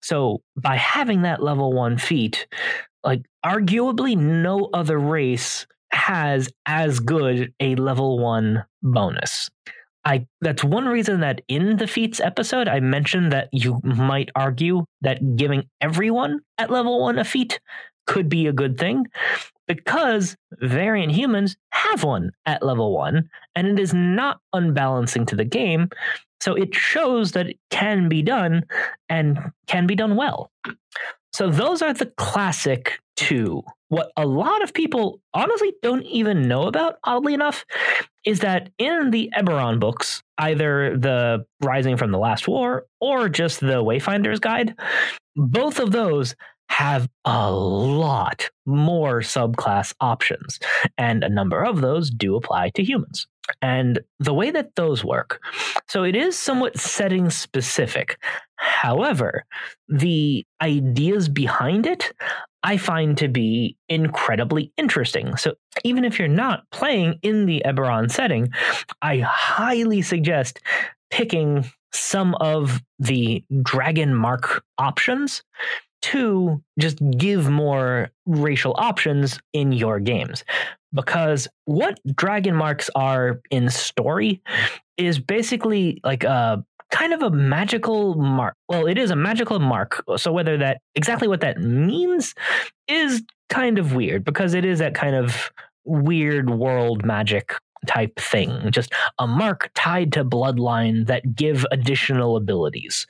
So 0.00 0.42
by 0.56 0.76
having 0.76 1.22
that 1.22 1.42
level 1.42 1.72
one 1.72 1.98
feat, 1.98 2.46
like 3.04 3.22
arguably 3.44 4.16
no 4.16 4.70
other 4.72 4.98
race 4.98 5.66
has 5.92 6.48
as 6.66 7.00
good 7.00 7.52
a 7.60 7.74
level 7.76 8.18
one 8.18 8.64
bonus. 8.82 9.50
I 10.04 10.26
that's 10.40 10.64
one 10.64 10.86
reason 10.86 11.20
that 11.20 11.42
in 11.48 11.76
the 11.76 11.86
feats 11.86 12.20
episode 12.20 12.68
I 12.68 12.80
mentioned 12.80 13.32
that 13.32 13.48
you 13.52 13.80
might 13.82 14.30
argue 14.34 14.84
that 15.02 15.36
giving 15.36 15.68
everyone 15.80 16.40
at 16.56 16.70
level 16.70 17.00
1 17.00 17.18
a 17.18 17.24
feat 17.24 17.60
could 18.06 18.28
be 18.28 18.46
a 18.46 18.52
good 18.52 18.78
thing 18.78 19.06
because 19.68 20.36
variant 20.60 21.12
humans 21.12 21.56
have 21.72 22.02
one 22.02 22.32
at 22.46 22.62
level 22.62 22.94
1 22.94 23.28
and 23.54 23.66
it 23.66 23.78
is 23.78 23.92
not 23.92 24.40
unbalancing 24.54 25.26
to 25.26 25.36
the 25.36 25.44
game 25.44 25.90
so 26.40 26.54
it 26.54 26.74
shows 26.74 27.32
that 27.32 27.48
it 27.48 27.58
can 27.70 28.08
be 28.08 28.22
done 28.22 28.64
and 29.08 29.38
can 29.66 29.86
be 29.86 29.94
done 29.94 30.16
well. 30.16 30.50
So 31.32 31.50
those 31.50 31.82
are 31.82 31.92
the 31.92 32.06
classic 32.16 32.98
two. 33.20 33.62
What 33.88 34.12
a 34.16 34.26
lot 34.26 34.62
of 34.62 34.72
people 34.72 35.20
honestly 35.34 35.72
don't 35.82 36.04
even 36.04 36.48
know 36.48 36.62
about, 36.62 36.96
oddly 37.04 37.34
enough, 37.34 37.64
is 38.24 38.40
that 38.40 38.70
in 38.78 39.10
the 39.10 39.30
Eberron 39.36 39.78
books, 39.78 40.22
either 40.38 40.96
the 40.96 41.44
Rising 41.62 41.96
from 41.96 42.12
the 42.12 42.18
Last 42.18 42.48
War 42.48 42.86
or 43.00 43.28
just 43.28 43.60
the 43.60 43.82
Wayfinder's 43.84 44.40
Guide, 44.40 44.74
both 45.36 45.80
of 45.80 45.90
those 45.92 46.34
have 46.70 47.08
a 47.24 47.52
lot 47.52 48.48
more 48.64 49.20
subclass 49.20 49.92
options, 50.00 50.60
and 50.96 51.24
a 51.24 51.28
number 51.28 51.64
of 51.64 51.80
those 51.80 52.10
do 52.10 52.36
apply 52.36 52.70
to 52.70 52.84
humans. 52.84 53.26
And 53.60 53.98
the 54.20 54.32
way 54.32 54.52
that 54.52 54.76
those 54.76 55.04
work, 55.04 55.42
so 55.88 56.04
it 56.04 56.14
is 56.14 56.38
somewhat 56.38 56.78
setting 56.78 57.28
specific. 57.28 58.18
However, 58.80 59.44
the 59.88 60.46
ideas 60.62 61.28
behind 61.28 61.86
it 61.86 62.12
I 62.62 62.76
find 62.76 63.16
to 63.18 63.28
be 63.28 63.76
incredibly 63.88 64.72
interesting. 64.76 65.36
So 65.36 65.54
even 65.84 66.04
if 66.04 66.18
you're 66.18 66.28
not 66.28 66.64
playing 66.70 67.18
in 67.22 67.46
the 67.46 67.62
Eberron 67.64 68.10
setting, 68.10 68.50
I 69.00 69.20
highly 69.20 70.02
suggest 70.02 70.60
picking 71.10 71.64
some 71.92 72.34
of 72.36 72.80
the 72.98 73.42
Dragon 73.62 74.14
Mark 74.14 74.62
options 74.78 75.42
to 76.02 76.62
just 76.78 76.98
give 77.16 77.48
more 77.48 78.10
racial 78.26 78.74
options 78.78 79.38
in 79.52 79.72
your 79.72 80.00
games. 80.00 80.44
Because 80.92 81.46
what 81.66 82.00
dragon 82.16 82.56
marks 82.56 82.90
are 82.96 83.40
in 83.50 83.70
story 83.70 84.42
is 84.96 85.18
basically 85.18 86.00
like 86.02 86.24
a 86.24 86.64
kind 86.90 87.12
of 87.12 87.22
a 87.22 87.30
magical 87.30 88.14
mark. 88.14 88.54
Well, 88.68 88.86
it 88.86 88.98
is 88.98 89.10
a 89.10 89.16
magical 89.16 89.58
mark. 89.58 90.02
So 90.16 90.32
whether 90.32 90.56
that 90.58 90.80
exactly 90.94 91.28
what 91.28 91.40
that 91.40 91.58
means 91.58 92.34
is 92.88 93.22
kind 93.48 93.78
of 93.78 93.94
weird 93.94 94.24
because 94.24 94.54
it 94.54 94.64
is 94.64 94.78
that 94.78 94.94
kind 94.94 95.14
of 95.14 95.50
weird 95.84 96.50
world 96.50 97.04
magic 97.04 97.52
type 97.86 98.18
thing. 98.18 98.70
Just 98.70 98.92
a 99.18 99.26
mark 99.26 99.70
tied 99.74 100.12
to 100.12 100.24
bloodline 100.24 101.06
that 101.06 101.34
give 101.34 101.66
additional 101.70 102.36
abilities. 102.36 103.06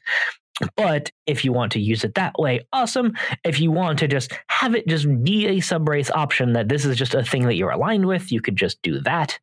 But 0.76 1.10
if 1.26 1.44
you 1.44 1.52
want 1.52 1.72
to 1.72 1.80
use 1.80 2.04
it 2.04 2.14
that 2.14 2.38
way, 2.38 2.66
awesome. 2.72 3.12
If 3.44 3.60
you 3.60 3.70
want 3.70 3.98
to 4.00 4.08
just 4.08 4.32
have 4.48 4.74
it 4.74 4.86
just 4.86 5.06
be 5.22 5.46
a 5.46 5.56
subrace 5.56 6.10
option 6.10 6.52
that 6.52 6.68
this 6.68 6.84
is 6.84 6.96
just 6.96 7.14
a 7.14 7.24
thing 7.24 7.46
that 7.46 7.54
you're 7.56 7.70
aligned 7.70 8.06
with, 8.06 8.30
you 8.32 8.40
could 8.40 8.56
just 8.56 8.80
do 8.82 9.00
that. 9.00 9.38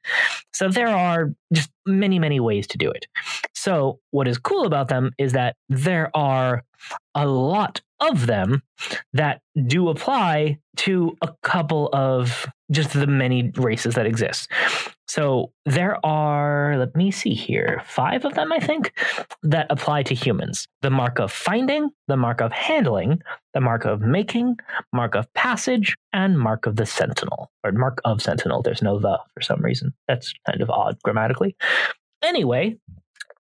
So 0.54 0.70
there 0.70 0.88
are 0.88 1.34
just 1.54 1.70
many, 1.86 2.20
many 2.20 2.40
ways 2.40 2.68
to 2.68 2.78
do 2.78 2.92
it. 2.92 3.08
So 3.54 4.00
what 4.12 4.28
is 4.28 4.38
cool 4.38 4.66
about 4.66 4.88
them 4.88 5.12
is 5.18 5.34
that 5.34 5.56
there 5.70 6.16
are 6.16 6.64
a 7.16 7.26
lot 7.26 7.82
of 8.00 8.28
them 8.28 8.62
that 9.14 9.42
do 9.66 9.90
apply 9.90 10.60
to 10.78 11.18
a 11.22 11.30
couple 11.44 11.90
of 11.94 12.48
just 12.72 12.94
the 12.94 13.08
many 13.08 13.52
races 13.56 13.96
that 13.96 14.06
exist. 14.06 14.52
So 15.08 15.54
there 15.66 16.06
are, 16.06 16.76
let 16.78 16.96
me 16.96 17.12
see 17.12 17.34
here, 17.34 17.82
five 17.86 18.26
of 18.26 18.34
them, 18.34 18.52
I 18.52 18.60
think, 18.60 18.92
that 19.42 19.68
apply 19.70 20.04
to 20.04 20.14
humans 20.14 20.68
the 20.82 20.90
mark 20.90 21.18
of 21.20 21.32
finding, 21.32 21.90
the 22.08 22.18
mark 22.18 22.42
of 22.42 22.52
handling, 22.52 23.22
the 23.54 23.62
mark 23.62 23.86
of 23.86 24.02
making, 24.02 24.58
mark 24.94 25.16
of 25.16 25.32
passage, 25.34 25.96
and 26.12 26.38
mark 26.38 26.66
of 26.66 26.76
the 26.76 26.86
sentinel, 26.86 27.52
or 27.64 27.72
mark 27.72 28.02
of 28.04 28.22
sentinel. 28.22 28.62
There's 28.62 28.82
no 28.82 29.00
the 29.00 29.18
for 29.34 29.42
some 29.42 29.62
reason. 29.62 29.94
That's 30.08 30.34
kind 30.46 30.62
of 30.62 30.70
odd 30.70 30.98
grammatically. 31.04 31.56
Anyway, 32.22 32.78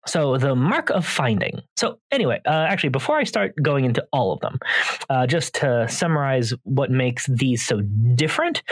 so 0.07 0.39
the 0.39 0.55
mark 0.55 0.91
of 0.91 1.07
finding. 1.07 1.63
So 1.77 1.99
anyway, 2.11 2.41
uh, 2.47 2.67
actually, 2.69 2.91
before 2.91 3.19
I 3.19 3.25
start 3.25 3.55
going 3.63 3.85
into 3.85 4.07
all 4.13 4.33
of 4.33 4.41
them, 4.41 4.59
uh, 5.11 5.27
just 5.27 5.55
to 5.57 5.89
summarize 5.89 6.53
what 6.65 6.91
makes 6.91 7.27
these 7.27 7.67
so 7.67 7.81
different 8.15 8.63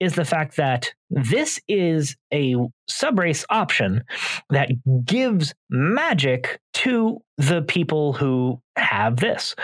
is 0.00 0.14
the 0.14 0.24
fact 0.24 0.56
that 0.56 0.92
this 1.10 1.60
is 1.68 2.16
a 2.32 2.54
subrace 2.90 3.44
option 3.50 4.04
that 4.50 4.70
gives 5.04 5.54
magic 5.70 6.60
to 6.72 7.22
the 7.38 7.62
people 7.62 8.12
who 8.12 8.60
have 8.76 9.16
this. 9.16 9.54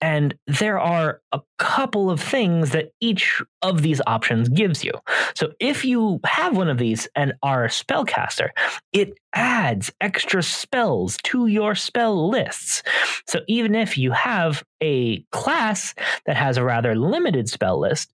And 0.00 0.34
there 0.46 0.78
are 0.78 1.20
a 1.32 1.40
couple 1.58 2.10
of 2.10 2.20
things 2.20 2.70
that 2.70 2.92
each 3.00 3.42
of 3.62 3.82
these 3.82 4.00
options 4.06 4.48
gives 4.48 4.84
you. 4.84 4.92
So 5.34 5.52
if 5.60 5.84
you 5.84 6.20
have 6.24 6.56
one 6.56 6.68
of 6.68 6.78
these 6.78 7.08
and 7.14 7.34
are 7.42 7.64
a 7.64 7.68
spellcaster, 7.68 8.50
it 8.92 9.18
adds 9.34 9.92
extra 10.00 10.42
spells 10.42 11.16
to 11.24 11.46
your 11.46 11.74
spell 11.74 12.28
lists. 12.28 12.82
So 13.26 13.40
even 13.48 13.74
if 13.74 13.98
you 13.98 14.12
have 14.12 14.62
a 14.82 15.22
class 15.32 15.94
that 16.26 16.36
has 16.36 16.56
a 16.56 16.64
rather 16.64 16.94
limited 16.94 17.48
spell 17.48 17.80
list, 17.80 18.12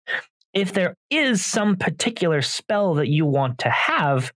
if 0.53 0.73
there 0.73 0.97
is 1.11 1.45
some 1.45 1.77
particular 1.77 2.43
spell 2.43 2.95
that 2.95 3.09
you 3.09 3.25
want 3.25 3.59
to 3.59 3.71
have, 3.71 4.33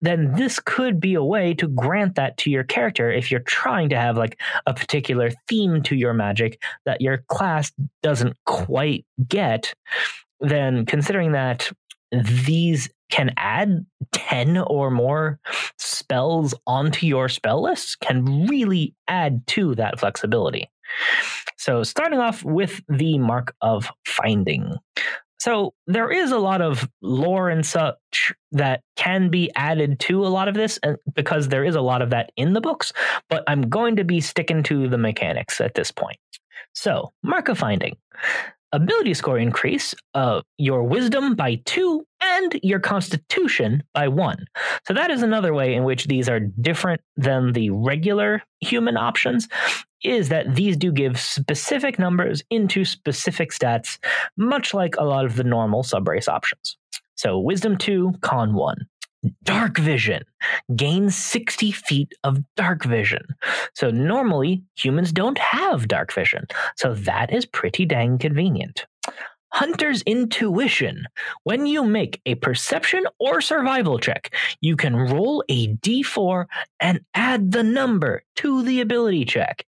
then 0.00 0.32
this 0.32 0.58
could 0.58 1.00
be 1.00 1.14
a 1.14 1.24
way 1.24 1.54
to 1.54 1.68
grant 1.68 2.16
that 2.16 2.36
to 2.38 2.50
your 2.50 2.64
character 2.64 3.10
if 3.10 3.30
you're 3.30 3.40
trying 3.40 3.88
to 3.90 3.96
have 3.96 4.16
like 4.16 4.40
a 4.66 4.74
particular 4.74 5.30
theme 5.48 5.82
to 5.82 5.96
your 5.96 6.12
magic 6.12 6.60
that 6.86 7.00
your 7.00 7.18
class 7.28 7.72
doesn't 8.02 8.36
quite 8.46 9.04
get. 9.28 9.74
Then, 10.40 10.84
considering 10.86 11.32
that 11.32 11.70
these 12.10 12.88
can 13.10 13.32
add 13.36 13.84
10 14.12 14.58
or 14.58 14.90
more 14.90 15.38
spells 15.78 16.54
onto 16.66 17.06
your 17.06 17.28
spell 17.28 17.62
list, 17.62 18.00
can 18.00 18.46
really 18.46 18.94
add 19.08 19.46
to 19.48 19.74
that 19.76 20.00
flexibility. 20.00 20.68
So, 21.56 21.82
starting 21.82 22.18
off 22.18 22.44
with 22.44 22.82
the 22.88 23.18
mark 23.18 23.54
of 23.60 23.90
finding. 24.04 24.76
So 25.44 25.74
there 25.86 26.10
is 26.10 26.32
a 26.32 26.38
lot 26.38 26.62
of 26.62 26.88
lore 27.02 27.50
and 27.50 27.66
such 27.66 28.32
that 28.52 28.80
can 28.96 29.28
be 29.28 29.50
added 29.56 30.00
to 30.00 30.24
a 30.24 30.28
lot 30.28 30.48
of 30.48 30.54
this 30.54 30.80
because 31.14 31.48
there 31.48 31.66
is 31.66 31.74
a 31.74 31.82
lot 31.82 32.00
of 32.00 32.08
that 32.08 32.32
in 32.38 32.54
the 32.54 32.62
books, 32.62 32.94
but 33.28 33.44
I'm 33.46 33.68
going 33.68 33.96
to 33.96 34.04
be 34.04 34.22
sticking 34.22 34.62
to 34.62 34.88
the 34.88 34.96
mechanics 34.96 35.60
at 35.60 35.74
this 35.74 35.90
point. 35.90 36.16
So, 36.72 37.12
mark 37.22 37.50
of 37.50 37.58
finding. 37.58 37.94
ability 38.72 39.12
score 39.12 39.36
increase 39.38 39.94
uh, 40.14 40.40
your 40.56 40.82
wisdom 40.82 41.34
by 41.34 41.56
two 41.66 42.06
and 42.34 42.60
your 42.62 42.80
constitution 42.80 43.82
by 43.92 44.08
one. 44.08 44.46
So 44.86 44.94
that 44.94 45.10
is 45.10 45.22
another 45.22 45.54
way 45.54 45.74
in 45.74 45.84
which 45.84 46.06
these 46.06 46.28
are 46.28 46.40
different 46.40 47.00
than 47.16 47.52
the 47.52 47.70
regular 47.70 48.42
human 48.60 48.96
options. 48.96 49.48
Is 50.02 50.28
that 50.28 50.54
these 50.54 50.76
do 50.76 50.92
give 50.92 51.18
specific 51.18 51.98
numbers 51.98 52.42
into 52.50 52.84
specific 52.84 53.50
stats, 53.52 53.98
much 54.36 54.74
like 54.74 54.96
a 54.96 55.04
lot 55.04 55.24
of 55.24 55.36
the 55.36 55.44
normal 55.44 55.82
subrace 55.82 56.28
options. 56.28 56.76
So, 57.14 57.38
wisdom 57.38 57.78
2, 57.78 58.14
con 58.20 58.54
1 58.54 58.86
dark 59.44 59.78
vision 59.78 60.22
gains 60.76 61.16
60 61.16 61.72
feet 61.72 62.12
of 62.24 62.40
dark 62.56 62.84
vision. 62.84 63.22
So 63.74 63.90
normally 63.90 64.62
humans 64.76 65.12
don't 65.12 65.38
have 65.38 65.88
dark 65.88 66.12
vision. 66.12 66.46
So 66.76 66.94
that 66.94 67.32
is 67.32 67.46
pretty 67.46 67.86
dang 67.86 68.18
convenient. 68.18 68.86
Hunter's 69.54 70.02
intuition. 70.02 71.06
When 71.44 71.64
you 71.64 71.84
make 71.84 72.20
a 72.26 72.34
perception 72.34 73.04
or 73.20 73.40
survival 73.40 74.00
check, 74.00 74.34
you 74.60 74.74
can 74.74 74.96
roll 74.96 75.44
a 75.48 75.68
d4 75.76 76.46
and 76.80 77.00
add 77.14 77.52
the 77.52 77.62
number 77.62 78.24
to 78.36 78.64
the 78.64 78.80
ability 78.80 79.24
check. 79.26 79.64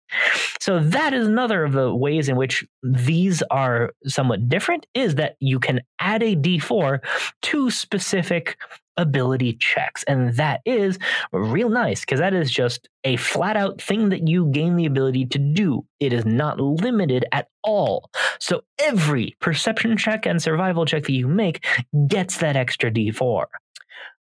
So 0.62 0.80
that 0.80 1.14
is 1.14 1.28
another 1.28 1.66
of 1.66 1.74
the 1.74 1.94
ways 1.94 2.30
in 2.30 2.38
which 2.38 2.66
these 2.82 3.44
are 3.52 3.92
somewhat 4.06 4.48
different 4.48 4.86
is 4.94 5.16
that 5.16 5.36
you 5.42 5.60
can 5.60 5.82
add 6.00 6.24
a 6.24 6.34
d4 6.34 7.00
to 7.42 7.70
specific 7.70 8.58
ability 8.98 9.54
checks. 9.54 10.04
And 10.04 10.34
that 10.36 10.62
is 10.66 11.00
real 11.32 11.70
nice 11.70 12.02
because 12.02 12.20
that 12.20 12.34
is 12.34 12.52
just 12.52 12.90
a 13.04 13.16
flat 13.18 13.58
out 13.58 13.82
thing 13.82 14.10
that 14.10 14.28
you 14.28 14.48
gain 14.48 14.76
the 14.76 14.86
ability 14.86 15.26
to 15.28 15.40
do. 15.40 15.86
It 16.00 16.14
is 16.14 16.26
not 16.26 16.60
limited 16.60 17.26
at 17.32 17.48
all. 17.64 18.10
So 18.40 18.64
every 18.80 19.36
perception 19.40 19.98
check 19.98 20.26
and 20.26 20.42
survival 20.42 20.86
check 20.86 21.04
that 21.04 21.14
you 21.14 21.28
make 21.28 21.66
gets 22.08 22.38
that 22.38 22.56
extra 22.56 22.92
d4. 22.92 23.46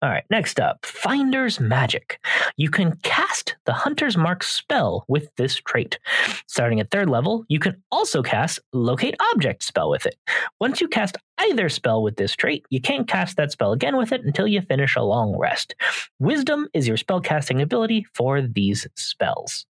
All 0.04 0.10
right, 0.10 0.24
next 0.32 0.60
up, 0.60 0.84
Finder's 0.84 1.60
Magic. 1.60 2.20
You 2.58 2.72
can 2.72 2.98
cast 3.04 3.56
the 3.66 3.74
Hunter's 3.74 4.18
Mark 4.18 4.42
spell 4.44 5.06
with 5.08 5.30
this 5.36 5.58
trait. 5.58 6.00
Starting 6.48 6.80
at 6.80 6.90
third 6.90 7.08
level, 7.08 7.46
you 7.50 7.60
can 7.60 7.80
also 7.92 8.24
cast 8.24 8.60
Locate 8.74 9.16
Object 9.32 9.62
spell 9.62 9.92
with 9.92 10.08
it. 10.08 10.16
Once 10.60 10.82
you 10.82 10.88
cast 10.88 11.20
either 11.38 11.70
spell 11.70 12.02
with 12.02 12.16
this 12.16 12.36
trait, 12.36 12.66
you 12.72 12.82
can't 12.82 13.08
cast 13.08 13.38
that 13.38 13.52
spell 13.52 13.74
again 13.74 13.96
with 13.96 14.12
it 14.12 14.26
until 14.26 14.48
you 14.48 14.62
finish 14.62 14.96
a 14.96 15.04
long 15.04 15.38
rest. 15.38 15.76
Wisdom 16.18 16.68
is 16.74 16.88
your 16.88 16.98
spellcasting 16.98 17.62
ability 17.62 18.04
for 18.16 18.42
these 18.42 18.88
spells. 18.96 19.68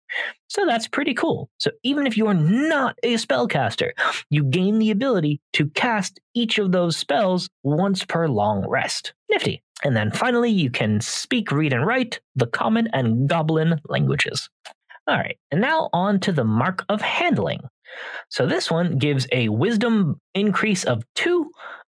So 0.47 0.63
that's 0.67 0.87
pretty 0.87 1.15
cool. 1.15 1.49
So 1.57 1.71
even 1.83 2.05
if 2.05 2.17
you 2.17 2.27
are 2.27 2.35
not 2.35 2.97
a 3.01 3.15
spellcaster, 3.15 3.91
you 4.29 4.43
gain 4.43 4.77
the 4.77 4.91
ability 4.91 5.41
to 5.53 5.69
cast 5.69 6.19
each 6.35 6.59
of 6.59 6.71
those 6.71 6.97
spells 6.97 7.49
once 7.63 8.05
per 8.05 8.27
long 8.27 8.67
rest. 8.69 9.13
Nifty. 9.31 9.63
And 9.83 9.95
then 9.95 10.11
finally, 10.19 10.51
you 10.51 10.69
can 10.69 11.01
speak, 11.01 11.51
read, 11.51 11.73
and 11.73 11.85
write 11.85 12.19
the 12.35 12.47
common 12.47 12.89
and 12.93 13.27
goblin 13.27 13.79
languages. 13.87 14.49
All 15.07 15.17
right, 15.17 15.37
and 15.49 15.61
now 15.61 15.89
on 15.93 16.19
to 16.21 16.31
the 16.31 16.43
mark 16.43 16.85
of 16.89 17.01
handling. 17.01 17.61
So 18.29 18.45
this 18.45 18.69
one 18.69 18.97
gives 18.97 19.25
a 19.31 19.49
wisdom 19.49 20.19
increase 20.35 20.83
of 20.83 21.03
two 21.15 21.49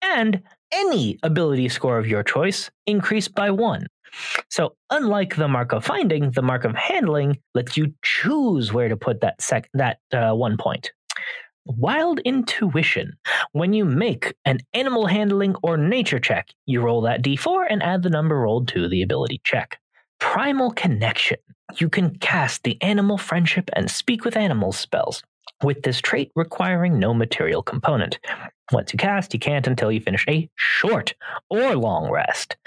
and 0.01 0.41
any 0.71 1.19
ability 1.23 1.67
score 1.67 1.97
of 1.97 2.07
your 2.07 2.23
choice 2.23 2.69
increased 2.87 3.35
by 3.35 3.51
one. 3.51 3.87
So, 4.49 4.75
unlike 4.89 5.35
the 5.35 5.47
mark 5.47 5.71
of 5.71 5.85
finding, 5.85 6.31
the 6.31 6.41
mark 6.41 6.65
of 6.65 6.75
handling 6.75 7.39
lets 7.55 7.77
you 7.77 7.93
choose 8.03 8.73
where 8.73 8.89
to 8.89 8.97
put 8.97 9.21
that 9.21 9.41
sec- 9.41 9.69
that 9.73 9.99
uh, 10.13 10.33
one 10.33 10.57
point. 10.57 10.91
Wild 11.65 12.19
intuition. 12.21 13.13
When 13.51 13.71
you 13.73 13.85
make 13.85 14.33
an 14.45 14.59
animal 14.73 15.05
handling 15.05 15.55
or 15.61 15.77
nature 15.77 16.19
check, 16.19 16.49
you 16.65 16.81
roll 16.81 17.01
that 17.01 17.21
d4 17.21 17.67
and 17.69 17.83
add 17.83 18.01
the 18.01 18.09
number 18.09 18.39
rolled 18.39 18.67
to 18.69 18.89
the 18.89 19.03
ability 19.03 19.41
check. 19.43 19.79
Primal 20.19 20.71
connection. 20.71 21.37
You 21.77 21.87
can 21.87 22.15
cast 22.17 22.63
the 22.63 22.81
animal 22.81 23.17
friendship 23.17 23.69
and 23.73 23.91
speak 23.91 24.25
with 24.25 24.35
animals 24.35 24.77
spells, 24.77 25.21
with 25.63 25.83
this 25.83 26.01
trait 26.01 26.31
requiring 26.35 26.97
no 26.97 27.13
material 27.13 27.61
component. 27.61 28.17
Once 28.71 28.91
you 28.91 28.97
cast, 28.97 29.33
you 29.33 29.39
can't 29.39 29.67
until 29.67 29.91
you 29.91 30.01
finish 30.01 30.25
a 30.27 30.49
short 30.55 31.13
or 31.49 31.75
long 31.75 32.09
rest. 32.09 32.57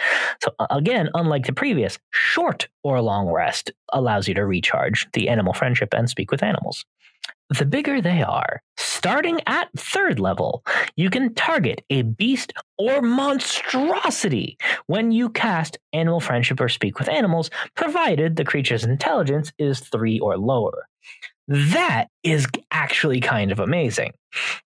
So, 0.43 0.55
again, 0.71 1.09
unlike 1.15 1.47
the 1.47 1.53
previous, 1.53 1.99
short 2.11 2.69
or 2.83 3.01
long 3.01 3.29
rest 3.29 3.71
allows 3.93 4.29
you 4.29 4.35
to 4.35 4.45
recharge 4.45 5.07
the 5.13 5.29
animal 5.29 5.53
friendship 5.53 5.95
and 5.95 6.09
speak 6.09 6.31
with 6.31 6.43
animals 6.43 6.85
the 7.51 7.65
bigger 7.65 8.01
they 8.01 8.23
are. 8.23 8.63
Starting 8.77 9.41
at 9.47 9.69
third 9.77 10.19
level, 10.19 10.65
you 10.97 11.11
can 11.11 11.35
target 11.35 11.85
a 11.91 12.03
beast 12.03 12.53
or 12.79 13.03
monstrosity 13.03 14.57
when 14.87 15.13
you 15.13 15.29
cast 15.29 15.79
Animal 15.93 16.21
Friendship 16.21 16.61
or 16.61 16.69
Speak 16.69 16.99
with 16.99 17.09
Animals, 17.09 17.51
provided 17.75 18.37
the 18.37 18.45
creature's 18.45 18.85
intelligence 18.85 19.53
is 19.59 19.81
three 19.81 20.19
or 20.19 20.39
lower. 20.39 20.89
That 21.49 22.07
is 22.23 22.47
actually 22.71 23.21
kind 23.21 23.53
of 23.53 23.59
amazing. 23.59 24.13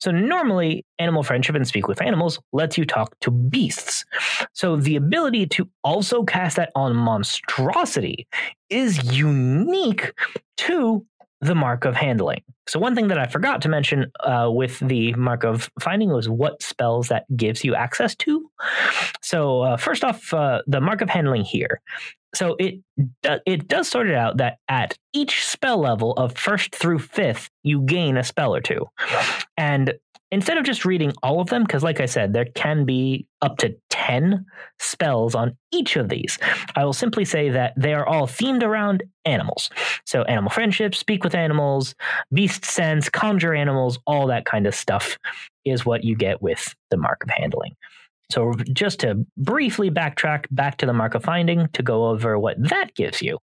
So, 0.00 0.10
normally, 0.10 0.84
Animal 0.98 1.22
Friendship 1.22 1.54
and 1.54 1.66
Speak 1.66 1.88
with 1.88 2.00
Animals 2.00 2.38
lets 2.52 2.78
you 2.78 2.84
talk 2.84 3.18
to 3.20 3.30
beasts. 3.30 4.04
So, 4.52 4.76
the 4.76 4.96
ability 4.96 5.46
to 5.46 5.68
also 5.84 6.24
cast 6.24 6.56
that 6.56 6.70
on 6.74 6.94
monstrosity 6.96 8.26
is 8.70 9.18
unique 9.18 10.12
to 10.58 11.04
the 11.40 11.54
mark 11.54 11.84
of 11.84 11.94
handling. 11.94 12.42
So 12.68 12.78
one 12.78 12.94
thing 12.94 13.08
that 13.08 13.18
I 13.18 13.26
forgot 13.26 13.62
to 13.62 13.68
mention 13.68 14.10
uh, 14.20 14.48
with 14.50 14.78
the 14.80 15.14
mark 15.14 15.44
of 15.44 15.70
finding 15.80 16.10
was 16.10 16.28
what 16.28 16.62
spells 16.62 17.08
that 17.08 17.24
gives 17.34 17.64
you 17.64 17.74
access 17.74 18.14
to. 18.16 18.50
So 19.22 19.62
uh, 19.62 19.76
first 19.76 20.04
off, 20.04 20.34
uh, 20.34 20.62
the 20.66 20.80
mark 20.80 21.00
of 21.00 21.08
handling 21.08 21.44
here. 21.44 21.80
So 22.34 22.56
it 22.58 22.80
it 23.46 23.68
does 23.68 23.88
sort 23.88 24.08
it 24.08 24.14
out 24.14 24.36
that 24.36 24.58
at 24.68 24.98
each 25.12 25.46
spell 25.46 25.78
level 25.78 26.12
of 26.12 26.36
first 26.36 26.74
through 26.74 26.98
fifth, 26.98 27.50
you 27.62 27.82
gain 27.82 28.16
a 28.16 28.24
spell 28.24 28.54
or 28.54 28.60
two, 28.60 28.86
and 29.56 29.94
instead 30.30 30.58
of 30.58 30.64
just 30.64 30.84
reading 30.84 31.12
all 31.22 31.40
of 31.40 31.48
them, 31.48 31.62
because 31.64 31.82
like 31.82 32.00
I 32.00 32.06
said, 32.06 32.32
there 32.32 32.44
can 32.44 32.84
be 32.84 33.26
up 33.40 33.56
to 33.58 33.76
10 33.90 34.44
spells 34.78 35.34
on 35.34 35.56
each 35.72 35.96
of 35.96 36.08
these, 36.08 36.38
I 36.74 36.84
will 36.84 36.92
simply 36.92 37.24
say 37.24 37.50
that 37.50 37.74
they 37.76 37.94
are 37.94 38.06
all 38.06 38.26
themed 38.26 38.62
around 38.62 39.02
animals. 39.24 39.70
So, 40.04 40.22
animal 40.22 40.50
friendship, 40.50 40.94
speak 40.94 41.24
with 41.24 41.34
animals, 41.34 41.94
beast 42.32 42.64
sense, 42.64 43.08
conjure 43.08 43.54
animals, 43.54 43.98
all 44.06 44.26
that 44.28 44.44
kind 44.44 44.66
of 44.66 44.74
stuff 44.74 45.18
is 45.64 45.84
what 45.84 46.04
you 46.04 46.16
get 46.16 46.42
with 46.42 46.74
the 46.90 46.96
mark 46.96 47.22
of 47.22 47.30
handling. 47.30 47.76
So, 48.30 48.52
just 48.72 49.00
to 49.00 49.26
briefly 49.38 49.90
backtrack 49.90 50.44
back 50.50 50.76
to 50.78 50.86
the 50.86 50.92
mark 50.92 51.14
of 51.14 51.24
finding 51.24 51.68
to 51.72 51.82
go 51.82 52.08
over 52.08 52.38
what 52.38 52.56
that 52.68 52.94
gives 52.94 53.22
you. 53.22 53.38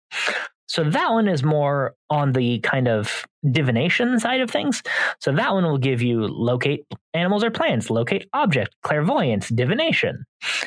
So 0.67 0.85
that 0.85 1.11
one 1.11 1.29
is 1.29 1.43
more 1.43 1.95
on 2.11 2.33
the 2.33 2.61
kind 2.61 2.89
of 2.89 3.27
divination 3.51 4.19
side 4.19 4.41
of 4.41 4.51
things. 4.51 4.83
So 5.21 5.33
that 5.33 5.53
one 5.53 5.65
will 5.65 5.79
give 5.79 6.01
you 6.01 6.27
locate 6.27 6.85
animals 7.13 7.45
or 7.45 7.51
plants, 7.51 7.91
locate 7.91 8.29
object, 8.33 8.75
clairvoyance, 8.83 9.49
divination. 9.49 10.25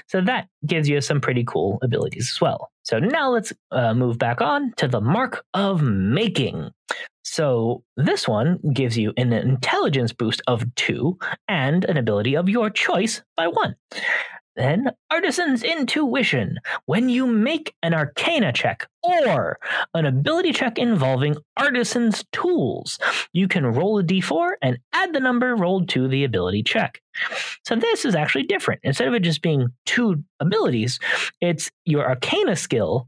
So 0.07 0.21
that 0.21 0.47
gives 0.65 0.87
you 0.87 1.01
some 1.01 1.21
pretty 1.21 1.43
cool 1.43 1.79
abilities 1.81 2.31
as 2.33 2.41
well. 2.41 2.69
So 2.83 2.99
now 2.99 3.29
let's 3.31 3.51
uh, 3.71 3.93
move 3.93 4.17
back 4.17 4.41
on 4.41 4.73
to 4.77 4.87
the 4.87 5.01
mark 5.01 5.43
of 5.53 5.81
making. 5.81 6.69
So 7.23 7.83
this 7.97 8.27
one 8.27 8.59
gives 8.73 8.97
you 8.97 9.13
an 9.17 9.33
intelligence 9.33 10.13
boost 10.13 10.41
of 10.47 10.63
two 10.75 11.17
and 11.49 11.83
an 11.85 11.97
ability 11.97 12.35
of 12.35 12.47
your 12.47 12.69
choice 12.69 13.21
by 13.35 13.47
one. 13.47 13.75
Then, 14.57 14.89
Artisan's 15.11 15.63
Intuition. 15.63 16.57
When 16.87 17.09
you 17.09 17.27
make 17.27 17.75
an 17.83 17.93
Arcana 17.93 18.51
check 18.51 18.87
or 19.03 19.59
an 19.93 20.05
ability 20.07 20.51
check 20.51 20.79
involving 20.79 21.37
Artisan's 21.57 22.25
tools, 22.31 22.97
you 23.33 23.47
can 23.47 23.67
roll 23.67 23.99
a 23.99 24.03
d4 24.03 24.53
and 24.63 24.79
add 24.93 25.13
the 25.13 25.19
number 25.19 25.55
rolled 25.55 25.89
to 25.89 26.07
the 26.07 26.23
ability 26.23 26.63
check. 26.63 26.99
So, 27.65 27.75
this 27.75 28.03
is 28.03 28.15
actually 28.15 28.43
different. 28.43 28.81
Instead 28.83 29.07
of 29.07 29.13
it 29.13 29.19
just 29.19 29.43
being 29.43 29.67
two 29.85 30.23
abilities, 30.39 30.99
it's 31.39 31.69
your 31.85 32.09
Arcana 32.09 32.55
skill 32.55 33.07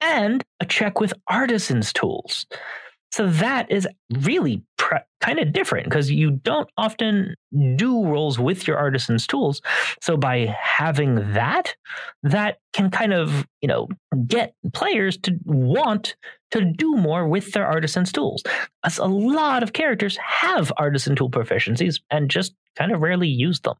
and 0.00 0.44
a 0.58 0.66
check 0.66 1.00
with 1.00 1.14
Artisan's 1.28 1.92
tools. 1.92 2.46
So 3.10 3.26
that 3.26 3.70
is 3.70 3.88
really 4.22 4.62
pr- 4.78 4.96
kind 5.20 5.38
of 5.38 5.52
different 5.52 5.84
because 5.84 6.10
you 6.10 6.30
don't 6.30 6.70
often 6.76 7.34
do 7.76 8.06
rolls 8.06 8.38
with 8.38 8.66
your 8.66 8.78
artisan's 8.78 9.26
tools. 9.26 9.60
So 10.00 10.16
by 10.16 10.56
having 10.60 11.32
that, 11.34 11.76
that 12.22 12.58
can 12.72 12.90
kind 12.90 13.12
of, 13.12 13.46
you 13.60 13.68
know, 13.68 13.88
get 14.26 14.54
players 14.72 15.18
to 15.18 15.38
want 15.44 16.16
to 16.52 16.64
do 16.64 16.96
more 16.96 17.28
with 17.28 17.52
their 17.52 17.66
artisan's 17.66 18.12
tools. 18.12 18.42
As 18.84 18.98
a 18.98 19.04
lot 19.04 19.62
of 19.62 19.72
characters 19.72 20.16
have 20.16 20.72
artisan 20.78 21.14
tool 21.14 21.30
proficiencies 21.30 22.00
and 22.10 22.30
just 22.30 22.54
kind 22.76 22.92
of 22.92 23.02
rarely 23.02 23.28
use 23.28 23.60
them. 23.60 23.74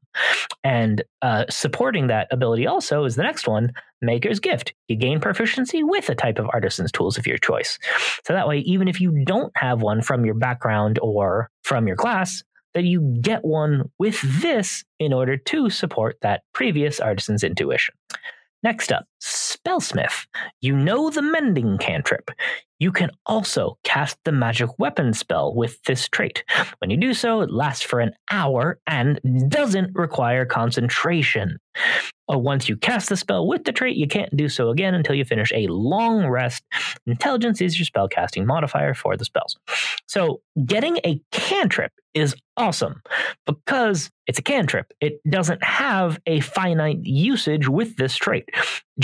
And 0.64 1.02
uh, 1.22 1.44
supporting 1.48 2.08
that 2.08 2.28
ability 2.30 2.66
also 2.66 3.04
is 3.04 3.16
the 3.16 3.22
next 3.22 3.46
one 3.46 3.72
Maker's 4.00 4.40
Gift. 4.40 4.74
You 4.88 4.96
gain 4.96 5.20
proficiency 5.20 5.82
with 5.82 6.08
a 6.08 6.14
type 6.14 6.38
of 6.38 6.48
artisan's 6.52 6.92
tools 6.92 7.18
of 7.18 7.26
your 7.26 7.38
choice. 7.38 7.78
So 8.26 8.32
that 8.32 8.48
way, 8.48 8.58
even 8.60 8.88
if 8.88 9.00
you 9.00 9.24
don't 9.24 9.52
have 9.56 9.82
one 9.82 10.02
from 10.02 10.24
your 10.24 10.34
background 10.34 10.87
or 11.02 11.50
from 11.62 11.86
your 11.86 11.96
class, 11.96 12.42
that 12.74 12.84
you 12.84 13.18
get 13.20 13.44
one 13.44 13.90
with 13.98 14.20
this 14.40 14.84
in 14.98 15.12
order 15.12 15.36
to 15.36 15.68
support 15.68 16.16
that 16.22 16.42
previous 16.52 17.00
artisan's 17.00 17.42
intuition. 17.42 17.94
Next 18.62 18.92
up, 18.92 19.06
Spellsmith. 19.20 20.26
You 20.60 20.76
know 20.76 21.10
the 21.10 21.22
mending 21.22 21.78
cantrip. 21.78 22.30
You 22.80 22.92
can 22.92 23.10
also 23.26 23.76
cast 23.82 24.18
the 24.24 24.30
magic 24.30 24.78
weapon 24.78 25.12
spell 25.12 25.54
with 25.54 25.82
this 25.82 26.08
trait. 26.08 26.44
When 26.78 26.90
you 26.90 26.96
do 26.96 27.12
so, 27.12 27.40
it 27.40 27.50
lasts 27.50 27.82
for 27.82 27.98
an 27.98 28.12
hour 28.30 28.78
and 28.86 29.20
doesn't 29.48 29.94
require 29.94 30.44
concentration. 30.44 31.58
Or 32.28 32.40
once 32.40 32.68
you 32.68 32.76
cast 32.76 33.08
the 33.08 33.16
spell 33.16 33.48
with 33.48 33.64
the 33.64 33.72
trait, 33.72 33.96
you 33.96 34.06
can't 34.06 34.36
do 34.36 34.48
so 34.48 34.68
again 34.68 34.94
until 34.94 35.14
you 35.14 35.24
finish 35.24 35.50
a 35.52 35.66
long 35.68 36.26
rest. 36.28 36.62
Intelligence 37.06 37.60
is 37.60 37.78
your 37.78 37.86
spellcasting 37.86 38.44
modifier 38.44 38.94
for 38.94 39.16
the 39.16 39.24
spells. 39.24 39.56
So, 40.06 40.40
getting 40.64 40.98
a 41.04 41.20
cantrip 41.32 41.92
is 42.14 42.34
awesome 42.56 43.02
because 43.46 44.10
it's 44.26 44.38
a 44.38 44.42
cantrip. 44.42 44.92
It 45.00 45.20
doesn't 45.28 45.62
have 45.64 46.20
a 46.26 46.40
finite 46.40 47.04
usage 47.04 47.68
with 47.68 47.96
this 47.96 48.16
trait. 48.16 48.48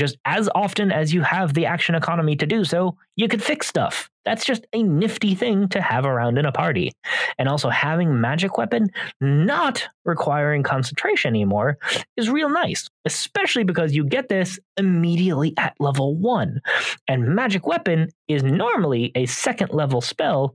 Just 0.04 0.18
as 0.26 0.50
often 0.54 0.92
as 0.92 1.14
you 1.14 1.22
have 1.22 1.54
the 1.54 1.64
action 1.64 1.94
economy 1.94 2.36
to 2.36 2.44
do 2.44 2.62
so, 2.62 2.94
you 3.16 3.26
could 3.26 3.42
fix 3.42 3.66
stuff. 3.66 4.10
That's 4.26 4.44
just 4.44 4.66
a 4.74 4.82
nifty 4.82 5.34
thing 5.34 5.66
to 5.70 5.80
have 5.80 6.04
around 6.04 6.36
in 6.36 6.44
a 6.44 6.52
party. 6.52 6.92
And 7.38 7.48
also 7.48 7.70
having 7.70 8.20
magic 8.20 8.58
weapon 8.58 8.88
not 9.22 9.88
requiring 10.04 10.62
concentration 10.62 11.30
anymore 11.30 11.78
is 12.18 12.28
real 12.28 12.50
nice, 12.50 12.86
especially 13.06 13.64
because 13.64 13.94
you 13.94 14.04
get 14.04 14.28
this 14.28 14.58
immediately 14.76 15.54
at 15.56 15.74
level 15.80 16.14
1. 16.16 16.60
And 17.08 17.34
magic 17.34 17.66
weapon 17.66 18.10
is 18.28 18.42
normally 18.42 19.10
a 19.14 19.24
second 19.24 19.70
level 19.72 20.02
spell, 20.02 20.54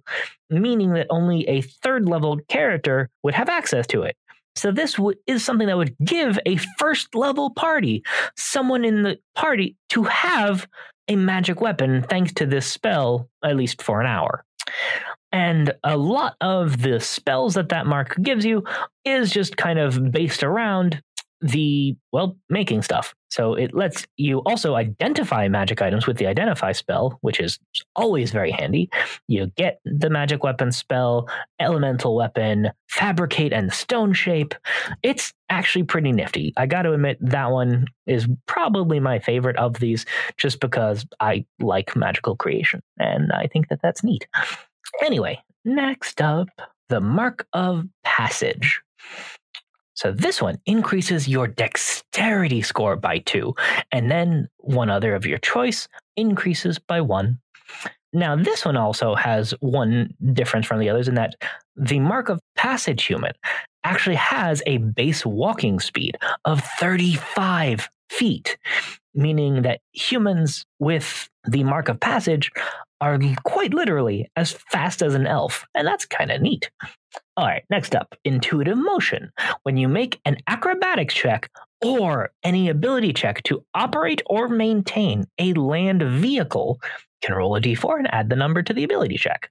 meaning 0.52 0.94
that 0.94 1.08
only 1.10 1.48
a 1.48 1.62
third 1.62 2.08
level 2.08 2.38
character 2.50 3.10
would 3.24 3.34
have 3.34 3.50
access 3.50 3.88
to 3.88 4.04
it. 4.04 4.16
So 4.56 4.72
this 4.72 4.94
w- 4.94 5.18
is 5.28 5.44
something 5.44 5.68
that 5.68 5.78
would 5.78 5.96
give 6.04 6.40
a 6.46 6.58
first 6.78 7.16
level 7.16 7.52
party 7.52 8.04
someone 8.36 8.84
in 8.84 9.04
the 9.04 9.20
party 9.36 9.76
to 9.90 10.04
have 10.04 10.68
a 11.08 11.16
magic 11.16 11.62
weapon 11.62 12.04
thanks 12.04 12.34
to 12.34 12.46
this 12.46 12.68
spell, 12.68 13.30
at 13.44 13.56
least 13.56 13.82
for 13.82 14.00
an 14.02 14.08
hour. 14.08 14.46
And 15.32 15.74
a 15.84 15.96
lot 15.96 16.36
of 16.42 16.82
the 16.82 17.00
spells 17.00 17.54
that 17.54 17.70
that 17.70 17.86
mark 17.86 18.16
gives 18.22 18.46
you 18.46 18.64
is 19.06 19.32
just 19.32 19.58
kind 19.58 19.78
of 19.78 20.12
based 20.12 20.44
around 20.44 21.02
the, 21.42 21.96
well, 22.12 22.38
making 22.50 22.82
stuff. 22.82 23.16
So 23.32 23.54
it 23.54 23.74
lets 23.74 24.06
you 24.18 24.40
also 24.40 24.76
identify 24.76 25.48
magic 25.48 25.82
items 25.82 26.08
with 26.08 26.18
the 26.18 26.28
identify 26.28 26.72
spell, 26.72 27.18
which 27.22 27.40
is 27.40 27.60
always 27.96 28.32
very 28.32 28.52
handy. 28.52 28.90
You 29.28 29.48
get 29.56 29.80
the 29.86 30.10
magic 30.10 30.44
weapon 30.44 30.72
spell, 30.72 31.30
elemental 31.60 32.16
weapon, 32.16 32.72
fabricate 32.90 33.54
and 33.54 33.72
stone 33.72 34.14
shape. 34.14 34.56
It's 35.04 35.32
actually 35.50 35.84
pretty 35.84 36.12
nifty. 36.12 36.54
I 36.58 36.66
got 36.66 36.84
to 36.84 36.94
admit 36.94 37.18
that 37.22 37.52
one 37.52 37.86
is 38.08 38.28
probably 38.48 39.00
my 39.00 39.20
favorite 39.20 39.58
of 39.58 39.76
these 39.80 40.06
just 40.38 40.60
because 40.60 41.06
I 41.20 41.46
like 41.60 41.96
magical 41.96 42.36
creation 42.36 42.82
and 42.98 43.32
I 43.32 43.48
think 43.48 43.70
that 43.70 43.80
that's 43.82 44.04
neat. 44.04 44.28
Anyway, 45.04 45.40
next 45.64 46.22
up, 46.22 46.50
the 46.90 47.00
mark 47.00 47.48
of 47.54 47.86
passage. 48.04 48.82
So 50.00 50.14
this 50.14 50.42
one 50.42 50.60
increases 50.66 51.28
your 51.28 51.46
dexterity 51.46 52.62
score 52.62 52.96
by 52.96 53.18
two, 53.18 53.54
and 53.92 54.10
then 54.10 54.48
one 54.60 54.90
other 54.90 55.14
of 55.14 55.26
your 55.26 55.40
choice 55.40 55.90
increases 56.16 56.80
by 56.80 57.02
one. 57.02 57.40
Now, 58.14 58.38
this 58.38 58.64
one 58.64 58.78
also 58.78 59.14
has 59.16 59.54
one 59.60 60.14
difference 60.32 60.66
from 60.66 60.80
the 60.80 60.90
others 60.90 61.10
in 61.10 61.16
that 61.16 61.36
the 61.76 62.00
Mark 62.00 62.30
of 62.30 62.40
Passage 62.56 63.04
human 63.04 63.34
actually 63.84 64.16
has 64.16 64.64
a 64.66 64.78
base 64.78 65.26
walking 65.26 65.82
speed 65.82 66.18
of 66.46 66.64
35 66.80 67.90
feet, 68.10 68.58
meaning 69.14 69.64
that 69.64 69.82
humans 69.92 70.66
with 70.80 71.30
the 71.46 71.66
Mark 71.66 71.90
of 71.90 72.00
Passage 72.00 72.52
are 73.02 73.20
quite 73.44 73.74
literally 73.74 74.30
as 74.36 74.52
fast 74.52 75.02
as 75.02 75.16
an 75.16 75.28
elf, 75.28 75.66
and 75.76 75.88
that's 75.88 76.06
kind 76.06 76.32
of 76.32 76.42
neat. 76.42 76.70
All 77.38 77.46
right, 77.46 77.64
next 77.70 77.96
up, 77.96 78.16
intuitive 78.26 78.78
motion. 78.78 79.32
When 79.64 79.78
you 79.78 79.88
make 79.88 80.20
an 80.26 80.38
acrobatics 80.48 81.14
check 81.14 81.50
or 81.82 82.32
any 82.44 82.70
ability 82.70 83.14
check 83.14 83.42
to 83.44 83.64
operate 83.74 84.22
or 84.26 84.50
maintain 84.50 85.26
a 85.38 85.54
land 85.54 86.04
vehicle, 86.04 86.80
can 87.22 87.36
roll 87.36 87.56
a 87.56 87.62
d4 87.62 88.00
and 88.00 88.14
add 88.14 88.30
the 88.30 88.36
number 88.36 88.62
to 88.62 88.74
the 88.74 88.84
ability 88.84 89.18
check. 89.18 89.50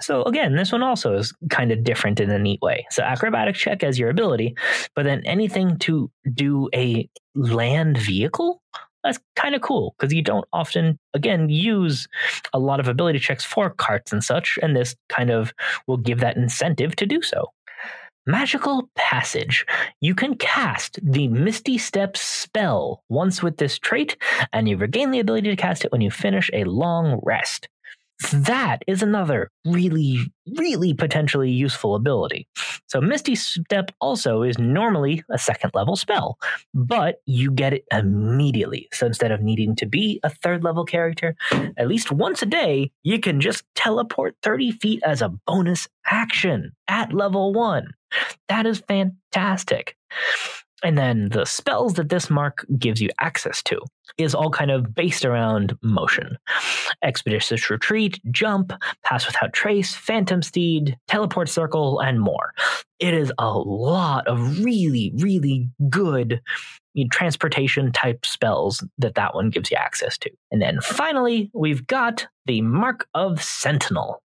So 0.00 0.22
again, 0.24 0.56
this 0.56 0.72
one 0.72 0.82
also 0.82 1.14
is 1.14 1.32
kind 1.50 1.70
of 1.70 1.84
different 1.84 2.18
in 2.18 2.30
a 2.30 2.38
neat 2.38 2.60
way. 2.60 2.86
So 2.90 3.02
acrobatics 3.02 3.60
check 3.60 3.84
as 3.84 3.98
your 3.98 4.10
ability, 4.10 4.56
but 4.96 5.04
then 5.04 5.22
anything 5.24 5.78
to 5.80 6.10
do 6.32 6.68
a 6.74 7.08
land 7.34 7.98
vehicle 7.98 8.62
that's 9.04 9.18
kind 9.36 9.54
of 9.54 9.60
cool 9.60 9.94
because 9.98 10.12
you 10.12 10.22
don't 10.22 10.46
often, 10.52 10.98
again, 11.14 11.48
use 11.48 12.06
a 12.52 12.58
lot 12.58 12.80
of 12.80 12.88
ability 12.88 13.18
checks 13.18 13.44
for 13.44 13.70
carts 13.70 14.12
and 14.12 14.22
such, 14.22 14.58
and 14.62 14.76
this 14.76 14.94
kind 15.08 15.30
of 15.30 15.52
will 15.86 15.96
give 15.96 16.20
that 16.20 16.36
incentive 16.36 16.96
to 16.96 17.06
do 17.06 17.22
so. 17.22 17.46
Magical 18.26 18.88
Passage. 18.94 19.66
You 20.00 20.14
can 20.14 20.36
cast 20.36 21.00
the 21.02 21.26
Misty 21.26 21.76
Step 21.76 22.16
spell 22.16 23.02
once 23.08 23.42
with 23.42 23.56
this 23.56 23.78
trait, 23.78 24.16
and 24.52 24.68
you 24.68 24.76
regain 24.76 25.10
the 25.10 25.18
ability 25.18 25.50
to 25.50 25.56
cast 25.56 25.84
it 25.84 25.90
when 25.90 26.00
you 26.00 26.10
finish 26.10 26.48
a 26.52 26.64
long 26.64 27.20
rest 27.24 27.68
that 28.30 28.82
is 28.86 29.02
another 29.02 29.50
really, 29.64 30.18
really 30.58 30.94
potentially 30.94 31.50
useful 31.50 31.94
ability. 31.94 32.46
So, 32.86 33.00
Misty 33.00 33.34
Step 33.34 33.90
also 34.00 34.42
is 34.42 34.58
normally 34.58 35.24
a 35.30 35.38
second 35.38 35.70
level 35.74 35.96
spell, 35.96 36.38
but 36.74 37.16
you 37.26 37.50
get 37.50 37.72
it 37.72 37.84
immediately. 37.92 38.88
So, 38.92 39.06
instead 39.06 39.32
of 39.32 39.40
needing 39.40 39.76
to 39.76 39.86
be 39.86 40.20
a 40.22 40.30
third 40.30 40.62
level 40.62 40.84
character, 40.84 41.34
at 41.76 41.88
least 41.88 42.12
once 42.12 42.42
a 42.42 42.46
day, 42.46 42.90
you 43.02 43.18
can 43.18 43.40
just 43.40 43.64
teleport 43.74 44.36
30 44.42 44.72
feet 44.72 45.02
as 45.04 45.22
a 45.22 45.30
bonus 45.46 45.88
action 46.06 46.72
at 46.88 47.12
level 47.12 47.52
one. 47.52 47.94
That 48.48 48.66
is 48.66 48.82
fantastic. 48.86 49.96
And 50.82 50.98
then 50.98 51.28
the 51.30 51.44
spells 51.44 51.94
that 51.94 52.08
this 52.08 52.28
mark 52.28 52.66
gives 52.78 53.00
you 53.00 53.08
access 53.20 53.62
to 53.64 53.80
is 54.18 54.34
all 54.34 54.50
kind 54.50 54.70
of 54.70 54.94
based 54.94 55.24
around 55.24 55.76
motion. 55.82 56.36
Expeditious 57.02 57.70
Retreat, 57.70 58.20
Jump, 58.30 58.72
Pass 59.04 59.26
Without 59.26 59.52
Trace, 59.52 59.94
Phantom 59.94 60.42
Steed, 60.42 60.96
Teleport 61.08 61.48
Circle, 61.48 62.00
and 62.00 62.20
more. 62.20 62.52
It 62.98 63.14
is 63.14 63.32
a 63.38 63.52
lot 63.52 64.26
of 64.26 64.64
really, 64.64 65.12
really 65.16 65.68
good 65.88 66.40
you 66.94 67.04
know, 67.04 67.08
transportation 67.10 67.90
type 67.92 68.24
spells 68.24 68.84
that 68.98 69.14
that 69.14 69.34
one 69.34 69.50
gives 69.50 69.70
you 69.70 69.76
access 69.76 70.18
to. 70.18 70.30
And 70.50 70.60
then 70.60 70.80
finally, 70.80 71.50
we've 71.54 71.86
got 71.86 72.26
the 72.46 72.60
Mark 72.60 73.06
of 73.14 73.42
Sentinel. 73.42 74.21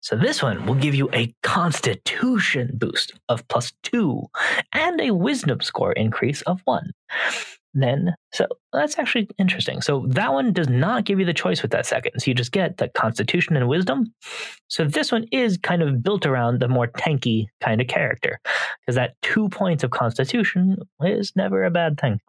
So 0.00 0.16
this 0.16 0.42
one 0.42 0.66
will 0.66 0.74
give 0.74 0.94
you 0.94 1.08
a 1.12 1.34
constitution 1.42 2.72
boost 2.74 3.12
of 3.28 3.46
plus 3.48 3.72
two 3.82 4.24
and 4.72 5.00
a 5.00 5.12
wisdom 5.12 5.60
score 5.60 5.92
increase 5.92 6.42
of 6.42 6.60
one. 6.64 6.92
Then, 7.74 8.14
so 8.34 8.46
that's 8.72 8.98
actually 8.98 9.28
interesting. 9.38 9.80
So 9.80 10.04
that 10.08 10.32
one 10.32 10.52
does 10.52 10.68
not 10.68 11.04
give 11.04 11.18
you 11.18 11.24
the 11.24 11.32
choice 11.32 11.62
with 11.62 11.70
that 11.70 11.86
second. 11.86 12.20
So 12.20 12.30
you 12.30 12.34
just 12.34 12.52
get 12.52 12.76
the 12.76 12.88
constitution 12.88 13.56
and 13.56 13.66
wisdom. 13.66 14.12
So 14.68 14.84
this 14.84 15.10
one 15.10 15.24
is 15.32 15.56
kind 15.56 15.82
of 15.82 16.02
built 16.02 16.26
around 16.26 16.60
the 16.60 16.68
more 16.68 16.88
tanky 16.88 17.46
kind 17.62 17.80
of 17.80 17.86
character 17.86 18.38
because 18.80 18.96
that 18.96 19.14
two 19.22 19.48
points 19.48 19.84
of 19.84 19.90
constitution 19.90 20.76
is 21.00 21.32
never 21.34 21.64
a 21.64 21.70
bad 21.70 21.98
thing. 21.98 22.20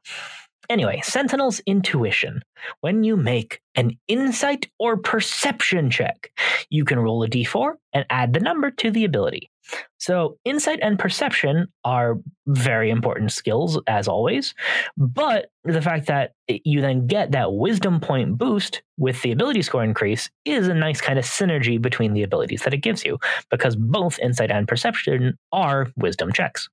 Anyway, 0.70 1.02
Sentinel's 1.04 1.60
intuition. 1.66 2.42
When 2.82 3.04
you 3.04 3.18
make 3.18 3.62
an 3.76 3.98
insight 4.08 4.70
or 4.80 4.98
perception 4.98 5.90
check, 5.90 6.32
you 6.70 6.86
can 6.86 7.00
roll 7.00 7.24
a 7.24 7.28
d4 7.28 7.74
and 7.94 8.06
add 8.10 8.34
the 8.34 8.40
number 8.40 8.72
to 8.72 8.92
the 8.92 9.04
ability. 9.04 9.50
So, 9.98 10.38
insight 10.44 10.80
and 10.82 11.00
perception 11.00 11.68
are 11.86 12.20
very 12.48 12.90
important 12.90 13.32
skills, 13.32 13.80
as 13.88 14.08
always. 14.08 14.54
But 14.98 15.52
the 15.64 15.82
fact 15.82 16.08
that 16.08 16.34
you 16.48 16.82
then 16.82 17.08
get 17.08 17.32
that 17.32 17.54
wisdom 17.54 18.02
point 18.02 18.38
boost 18.38 18.82
with 18.98 19.22
the 19.22 19.32
ability 19.32 19.62
score 19.62 19.84
increase 19.84 20.30
is 20.44 20.68
a 20.68 20.74
nice 20.74 21.00
kind 21.00 21.18
of 21.18 21.26
synergy 21.26 21.82
between 21.82 22.14
the 22.14 22.24
abilities 22.24 22.64
that 22.64 22.74
it 22.74 22.80
gives 22.80 23.06
you, 23.06 23.18
because 23.50 23.78
both 23.78 24.20
insight 24.20 24.52
and 24.52 24.68
perception 24.68 25.38
are 25.54 25.88
wisdom 25.96 26.34
checks. 26.34 26.70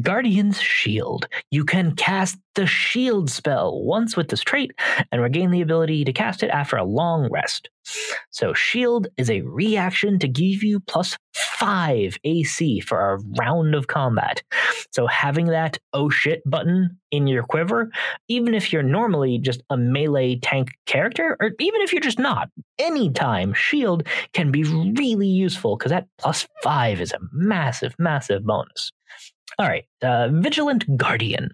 Guardian's 0.00 0.60
Shield. 0.60 1.26
You 1.50 1.64
can 1.64 1.96
cast 1.96 2.38
the 2.54 2.66
Shield 2.66 3.28
spell 3.28 3.82
once 3.82 4.16
with 4.16 4.28
this 4.28 4.42
trait 4.42 4.70
and 5.10 5.20
regain 5.20 5.50
the 5.50 5.62
ability 5.62 6.04
to 6.04 6.12
cast 6.12 6.44
it 6.44 6.50
after 6.50 6.76
a 6.76 6.84
long 6.84 7.28
rest. 7.30 7.68
So, 8.30 8.52
Shield 8.54 9.08
is 9.16 9.30
a 9.30 9.40
reaction 9.40 10.20
to 10.20 10.28
give 10.28 10.62
you 10.62 10.78
plus 10.78 11.16
5 11.34 12.18
AC 12.22 12.80
for 12.80 13.14
a 13.14 13.18
round 13.38 13.74
of 13.74 13.88
combat. 13.88 14.42
So, 14.92 15.08
having 15.08 15.46
that 15.46 15.78
oh 15.92 16.08
shit 16.08 16.42
button 16.48 16.98
in 17.10 17.26
your 17.26 17.42
quiver, 17.42 17.90
even 18.28 18.54
if 18.54 18.72
you're 18.72 18.84
normally 18.84 19.38
just 19.38 19.62
a 19.70 19.76
melee 19.76 20.36
tank 20.36 20.70
character, 20.86 21.36
or 21.40 21.50
even 21.58 21.80
if 21.80 21.92
you're 21.92 22.00
just 22.00 22.20
not, 22.20 22.48
anytime 22.78 23.54
Shield 23.54 24.06
can 24.34 24.52
be 24.52 24.62
really 24.62 25.26
useful 25.26 25.76
because 25.76 25.90
that 25.90 26.06
plus 26.18 26.46
5 26.62 27.00
is 27.00 27.12
a 27.12 27.18
massive, 27.32 27.96
massive 27.98 28.44
bonus. 28.44 28.92
All 29.58 29.68
right, 29.68 29.84
uh, 30.02 30.28
Vigilant 30.32 30.96
Guardian. 30.96 31.50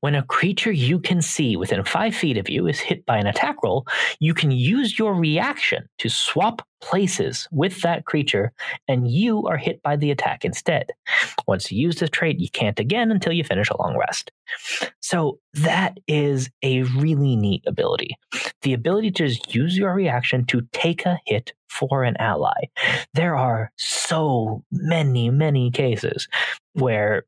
When 0.00 0.14
a 0.14 0.22
creature 0.22 0.72
you 0.72 0.98
can 0.98 1.22
see 1.22 1.56
within 1.56 1.84
five 1.84 2.14
feet 2.14 2.36
of 2.36 2.48
you 2.48 2.66
is 2.66 2.78
hit 2.78 3.06
by 3.06 3.18
an 3.18 3.26
attack 3.26 3.56
roll, 3.62 3.86
you 4.20 4.34
can 4.34 4.50
use 4.50 4.98
your 4.98 5.14
reaction 5.14 5.88
to 5.98 6.08
swap 6.08 6.62
places 6.80 7.48
with 7.50 7.80
that 7.82 8.04
creature, 8.04 8.52
and 8.86 9.10
you 9.10 9.46
are 9.46 9.56
hit 9.56 9.82
by 9.82 9.96
the 9.96 10.10
attack 10.10 10.44
instead. 10.44 10.90
Once 11.48 11.72
you 11.72 11.80
use 11.80 11.96
this 11.96 12.10
trait, 12.10 12.38
you 12.38 12.50
can't 12.50 12.78
again 12.78 13.10
until 13.10 13.32
you 13.32 13.42
finish 13.42 13.70
a 13.70 13.80
long 13.80 13.96
rest. 13.96 14.30
So 15.00 15.38
that 15.54 15.98
is 16.06 16.50
a 16.62 16.82
really 16.82 17.36
neat 17.36 17.64
ability. 17.66 18.16
The 18.62 18.74
ability 18.74 19.10
to 19.12 19.28
just 19.28 19.54
use 19.54 19.76
your 19.76 19.94
reaction 19.94 20.44
to 20.46 20.62
take 20.72 21.06
a 21.06 21.18
hit 21.24 21.52
for 21.68 22.04
an 22.04 22.16
ally. 22.18 22.68
There 23.14 23.36
are 23.36 23.72
so 23.76 24.62
many, 24.70 25.30
many 25.30 25.70
cases 25.70 26.28
where 26.74 27.24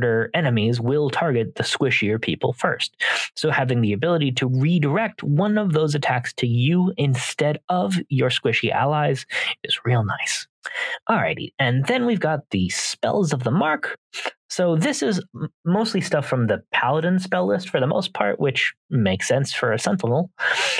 smarter 0.00 0.30
enemies 0.32 0.80
will 0.80 1.10
target 1.10 1.56
the 1.56 1.62
squishier 1.62 2.20
people 2.20 2.54
first. 2.54 2.96
So 3.36 3.50
having 3.50 3.82
the 3.82 3.92
ability 3.92 4.32
to 4.32 4.46
redirect 4.46 5.22
one 5.22 5.58
of 5.58 5.72
those 5.72 5.94
attacks 5.94 6.32
to 6.34 6.46
you 6.46 6.94
instead 6.96 7.60
of 7.68 7.96
your 8.08 8.30
squishy 8.30 8.72
allies 8.72 9.26
is 9.62 9.78
real 9.84 10.02
nice. 10.02 10.46
Alrighty, 11.08 11.52
and 11.58 11.86
then 11.86 12.06
we've 12.06 12.20
got 12.20 12.40
the 12.50 12.68
spells 12.68 13.32
of 13.32 13.44
the 13.44 13.50
mark. 13.50 13.96
So 14.48 14.74
this 14.74 15.00
is 15.02 15.22
mostly 15.64 16.00
stuff 16.00 16.26
from 16.26 16.48
the 16.48 16.62
paladin 16.72 17.20
spell 17.20 17.46
list 17.46 17.68
for 17.68 17.78
the 17.78 17.86
most 17.86 18.14
part, 18.14 18.40
which 18.40 18.74
makes 18.90 19.28
sense 19.28 19.52
for 19.52 19.72
a 19.72 19.78
sentinel. 19.78 20.30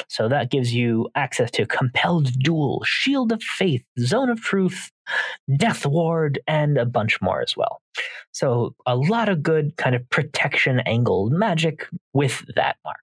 So 0.09 0.29
that 0.29 0.51
gives 0.51 0.75
you 0.75 1.09
access 1.15 1.53
to 1.53 1.67
compelled 1.67 2.33
duel, 2.41 2.83
shield 2.85 3.31
of 3.31 3.43
faith, 3.43 3.83
zone 4.01 4.29
of 4.29 4.41
truth, 4.41 4.91
death 5.57 5.87
ward, 5.87 6.41
and 6.49 6.79
a 6.79 6.85
bunch 6.85 7.21
more 7.23 7.41
as 7.41 7.57
well. 7.57 7.81
So 8.33 8.75
a 8.87 8.97
lot 8.97 9.29
of 9.29 9.43
good 9.43 9.77
kind 9.77 9.95
of 9.95 10.09
protection 10.11 10.81
angled 10.81 11.33
magic 11.33 11.87
with 12.13 12.45
that 12.57 12.77
mark. 12.85 12.99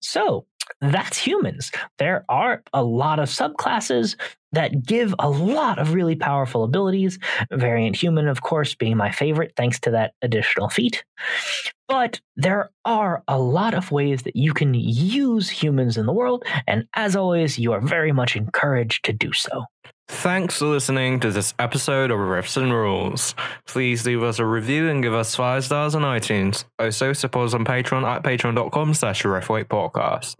So 0.00 0.46
that's 0.80 1.16
humans. 1.16 1.70
There 1.98 2.24
are 2.28 2.62
a 2.72 2.82
lot 2.82 3.18
of 3.18 3.28
subclasses 3.28 4.16
that 4.52 4.84
give 4.84 5.14
a 5.18 5.28
lot 5.28 5.78
of 5.78 5.94
really 5.94 6.16
powerful 6.16 6.64
abilities. 6.64 7.18
Variant 7.50 7.96
human, 7.96 8.28
of 8.28 8.42
course, 8.42 8.74
being 8.74 8.96
my 8.96 9.10
favorite, 9.10 9.52
thanks 9.56 9.78
to 9.80 9.90
that 9.92 10.14
additional 10.22 10.68
feat. 10.68 11.04
But 11.88 12.20
there 12.36 12.70
are 12.84 13.22
a 13.28 13.38
lot 13.38 13.74
of 13.74 13.92
ways 13.92 14.22
that 14.22 14.36
you 14.36 14.52
can 14.52 14.74
use 14.74 15.48
humans 15.48 15.96
in 15.96 16.06
the 16.06 16.12
world, 16.12 16.44
and 16.66 16.84
as 16.94 17.14
always, 17.14 17.58
you 17.58 17.72
are 17.72 17.80
very 17.80 18.12
much 18.12 18.34
encouraged 18.34 19.04
to 19.04 19.12
do 19.12 19.32
so. 19.32 19.64
Thanks 20.08 20.58
for 20.58 20.66
listening 20.66 21.18
to 21.20 21.32
this 21.32 21.52
episode 21.58 22.12
of 22.12 22.18
Riffs 22.18 22.56
and 22.56 22.72
Rules. 22.72 23.34
Please 23.66 24.06
leave 24.06 24.22
us 24.22 24.38
a 24.38 24.44
review 24.46 24.88
and 24.88 25.02
give 25.02 25.12
us 25.12 25.34
five 25.34 25.64
stars 25.64 25.96
on 25.96 26.02
iTunes. 26.02 26.64
Also, 26.78 27.12
support 27.12 27.48
us 27.48 27.54
on 27.54 27.64
Patreon 27.64 28.04
at 28.04 28.22
patreon.com 28.22 28.94
slash 28.94 29.24
podcast. 29.24 30.36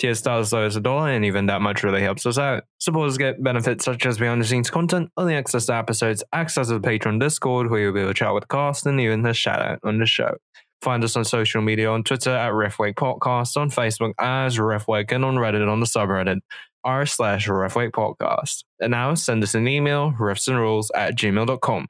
Tier 0.00 0.14
stars 0.16 0.52
low 0.52 0.64
as 0.64 0.74
a 0.74 0.80
dollar, 0.80 1.10
and 1.10 1.24
even 1.24 1.46
that 1.46 1.60
much 1.60 1.84
really 1.84 2.02
helps 2.02 2.26
us 2.26 2.38
out. 2.38 2.64
Supporters 2.80 3.16
get 3.16 3.40
benefits 3.40 3.84
such 3.84 4.04
as 4.04 4.18
behind 4.18 4.40
the 4.40 4.46
scenes 4.46 4.68
content, 4.68 5.10
early 5.16 5.36
access 5.36 5.66
to 5.66 5.74
episodes, 5.76 6.24
access 6.32 6.66
to 6.66 6.80
the 6.80 6.86
Patreon 6.86 7.20
Discord 7.20 7.70
where 7.70 7.80
you'll 7.80 7.94
be 7.94 8.00
able 8.00 8.10
to 8.10 8.14
chat 8.14 8.34
with 8.34 8.42
the 8.42 8.48
cast, 8.48 8.84
and 8.84 9.00
even 9.00 9.24
a 9.26 9.32
shout 9.32 9.62
out 9.62 9.78
on 9.84 9.98
the 9.98 10.06
show. 10.06 10.36
Find 10.82 11.04
us 11.04 11.16
on 11.16 11.24
social 11.24 11.62
media 11.62 11.88
on 11.88 12.02
Twitter 12.02 12.30
at 12.30 12.52
Riffwake 12.52 12.96
Podcast, 12.96 13.56
on 13.56 13.70
Facebook 13.70 14.12
as 14.18 14.58
Riffwake, 14.58 15.12
and 15.12 15.24
on 15.24 15.36
Reddit 15.36 15.66
on 15.70 15.78
the 15.78 15.86
subreddit 15.86 16.40
r 16.84 17.06
slash 17.06 17.48
Riffwake 17.48 17.92
Podcast. 17.92 18.64
And 18.80 18.90
now 18.90 19.14
send 19.14 19.42
us 19.42 19.54
an 19.54 19.66
email, 19.66 20.12
riffsandrules 20.12 20.88
at 20.94 21.16
gmail.com. 21.16 21.86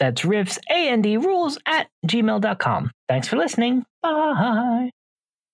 That's 0.00 0.22
riffs, 0.22 0.58
A-N-D, 0.70 1.18
rules 1.18 1.58
at 1.66 1.88
gmail.com. 2.06 2.90
Thanks 3.08 3.28
for 3.28 3.36
listening. 3.36 3.84
Bye. 4.02 4.90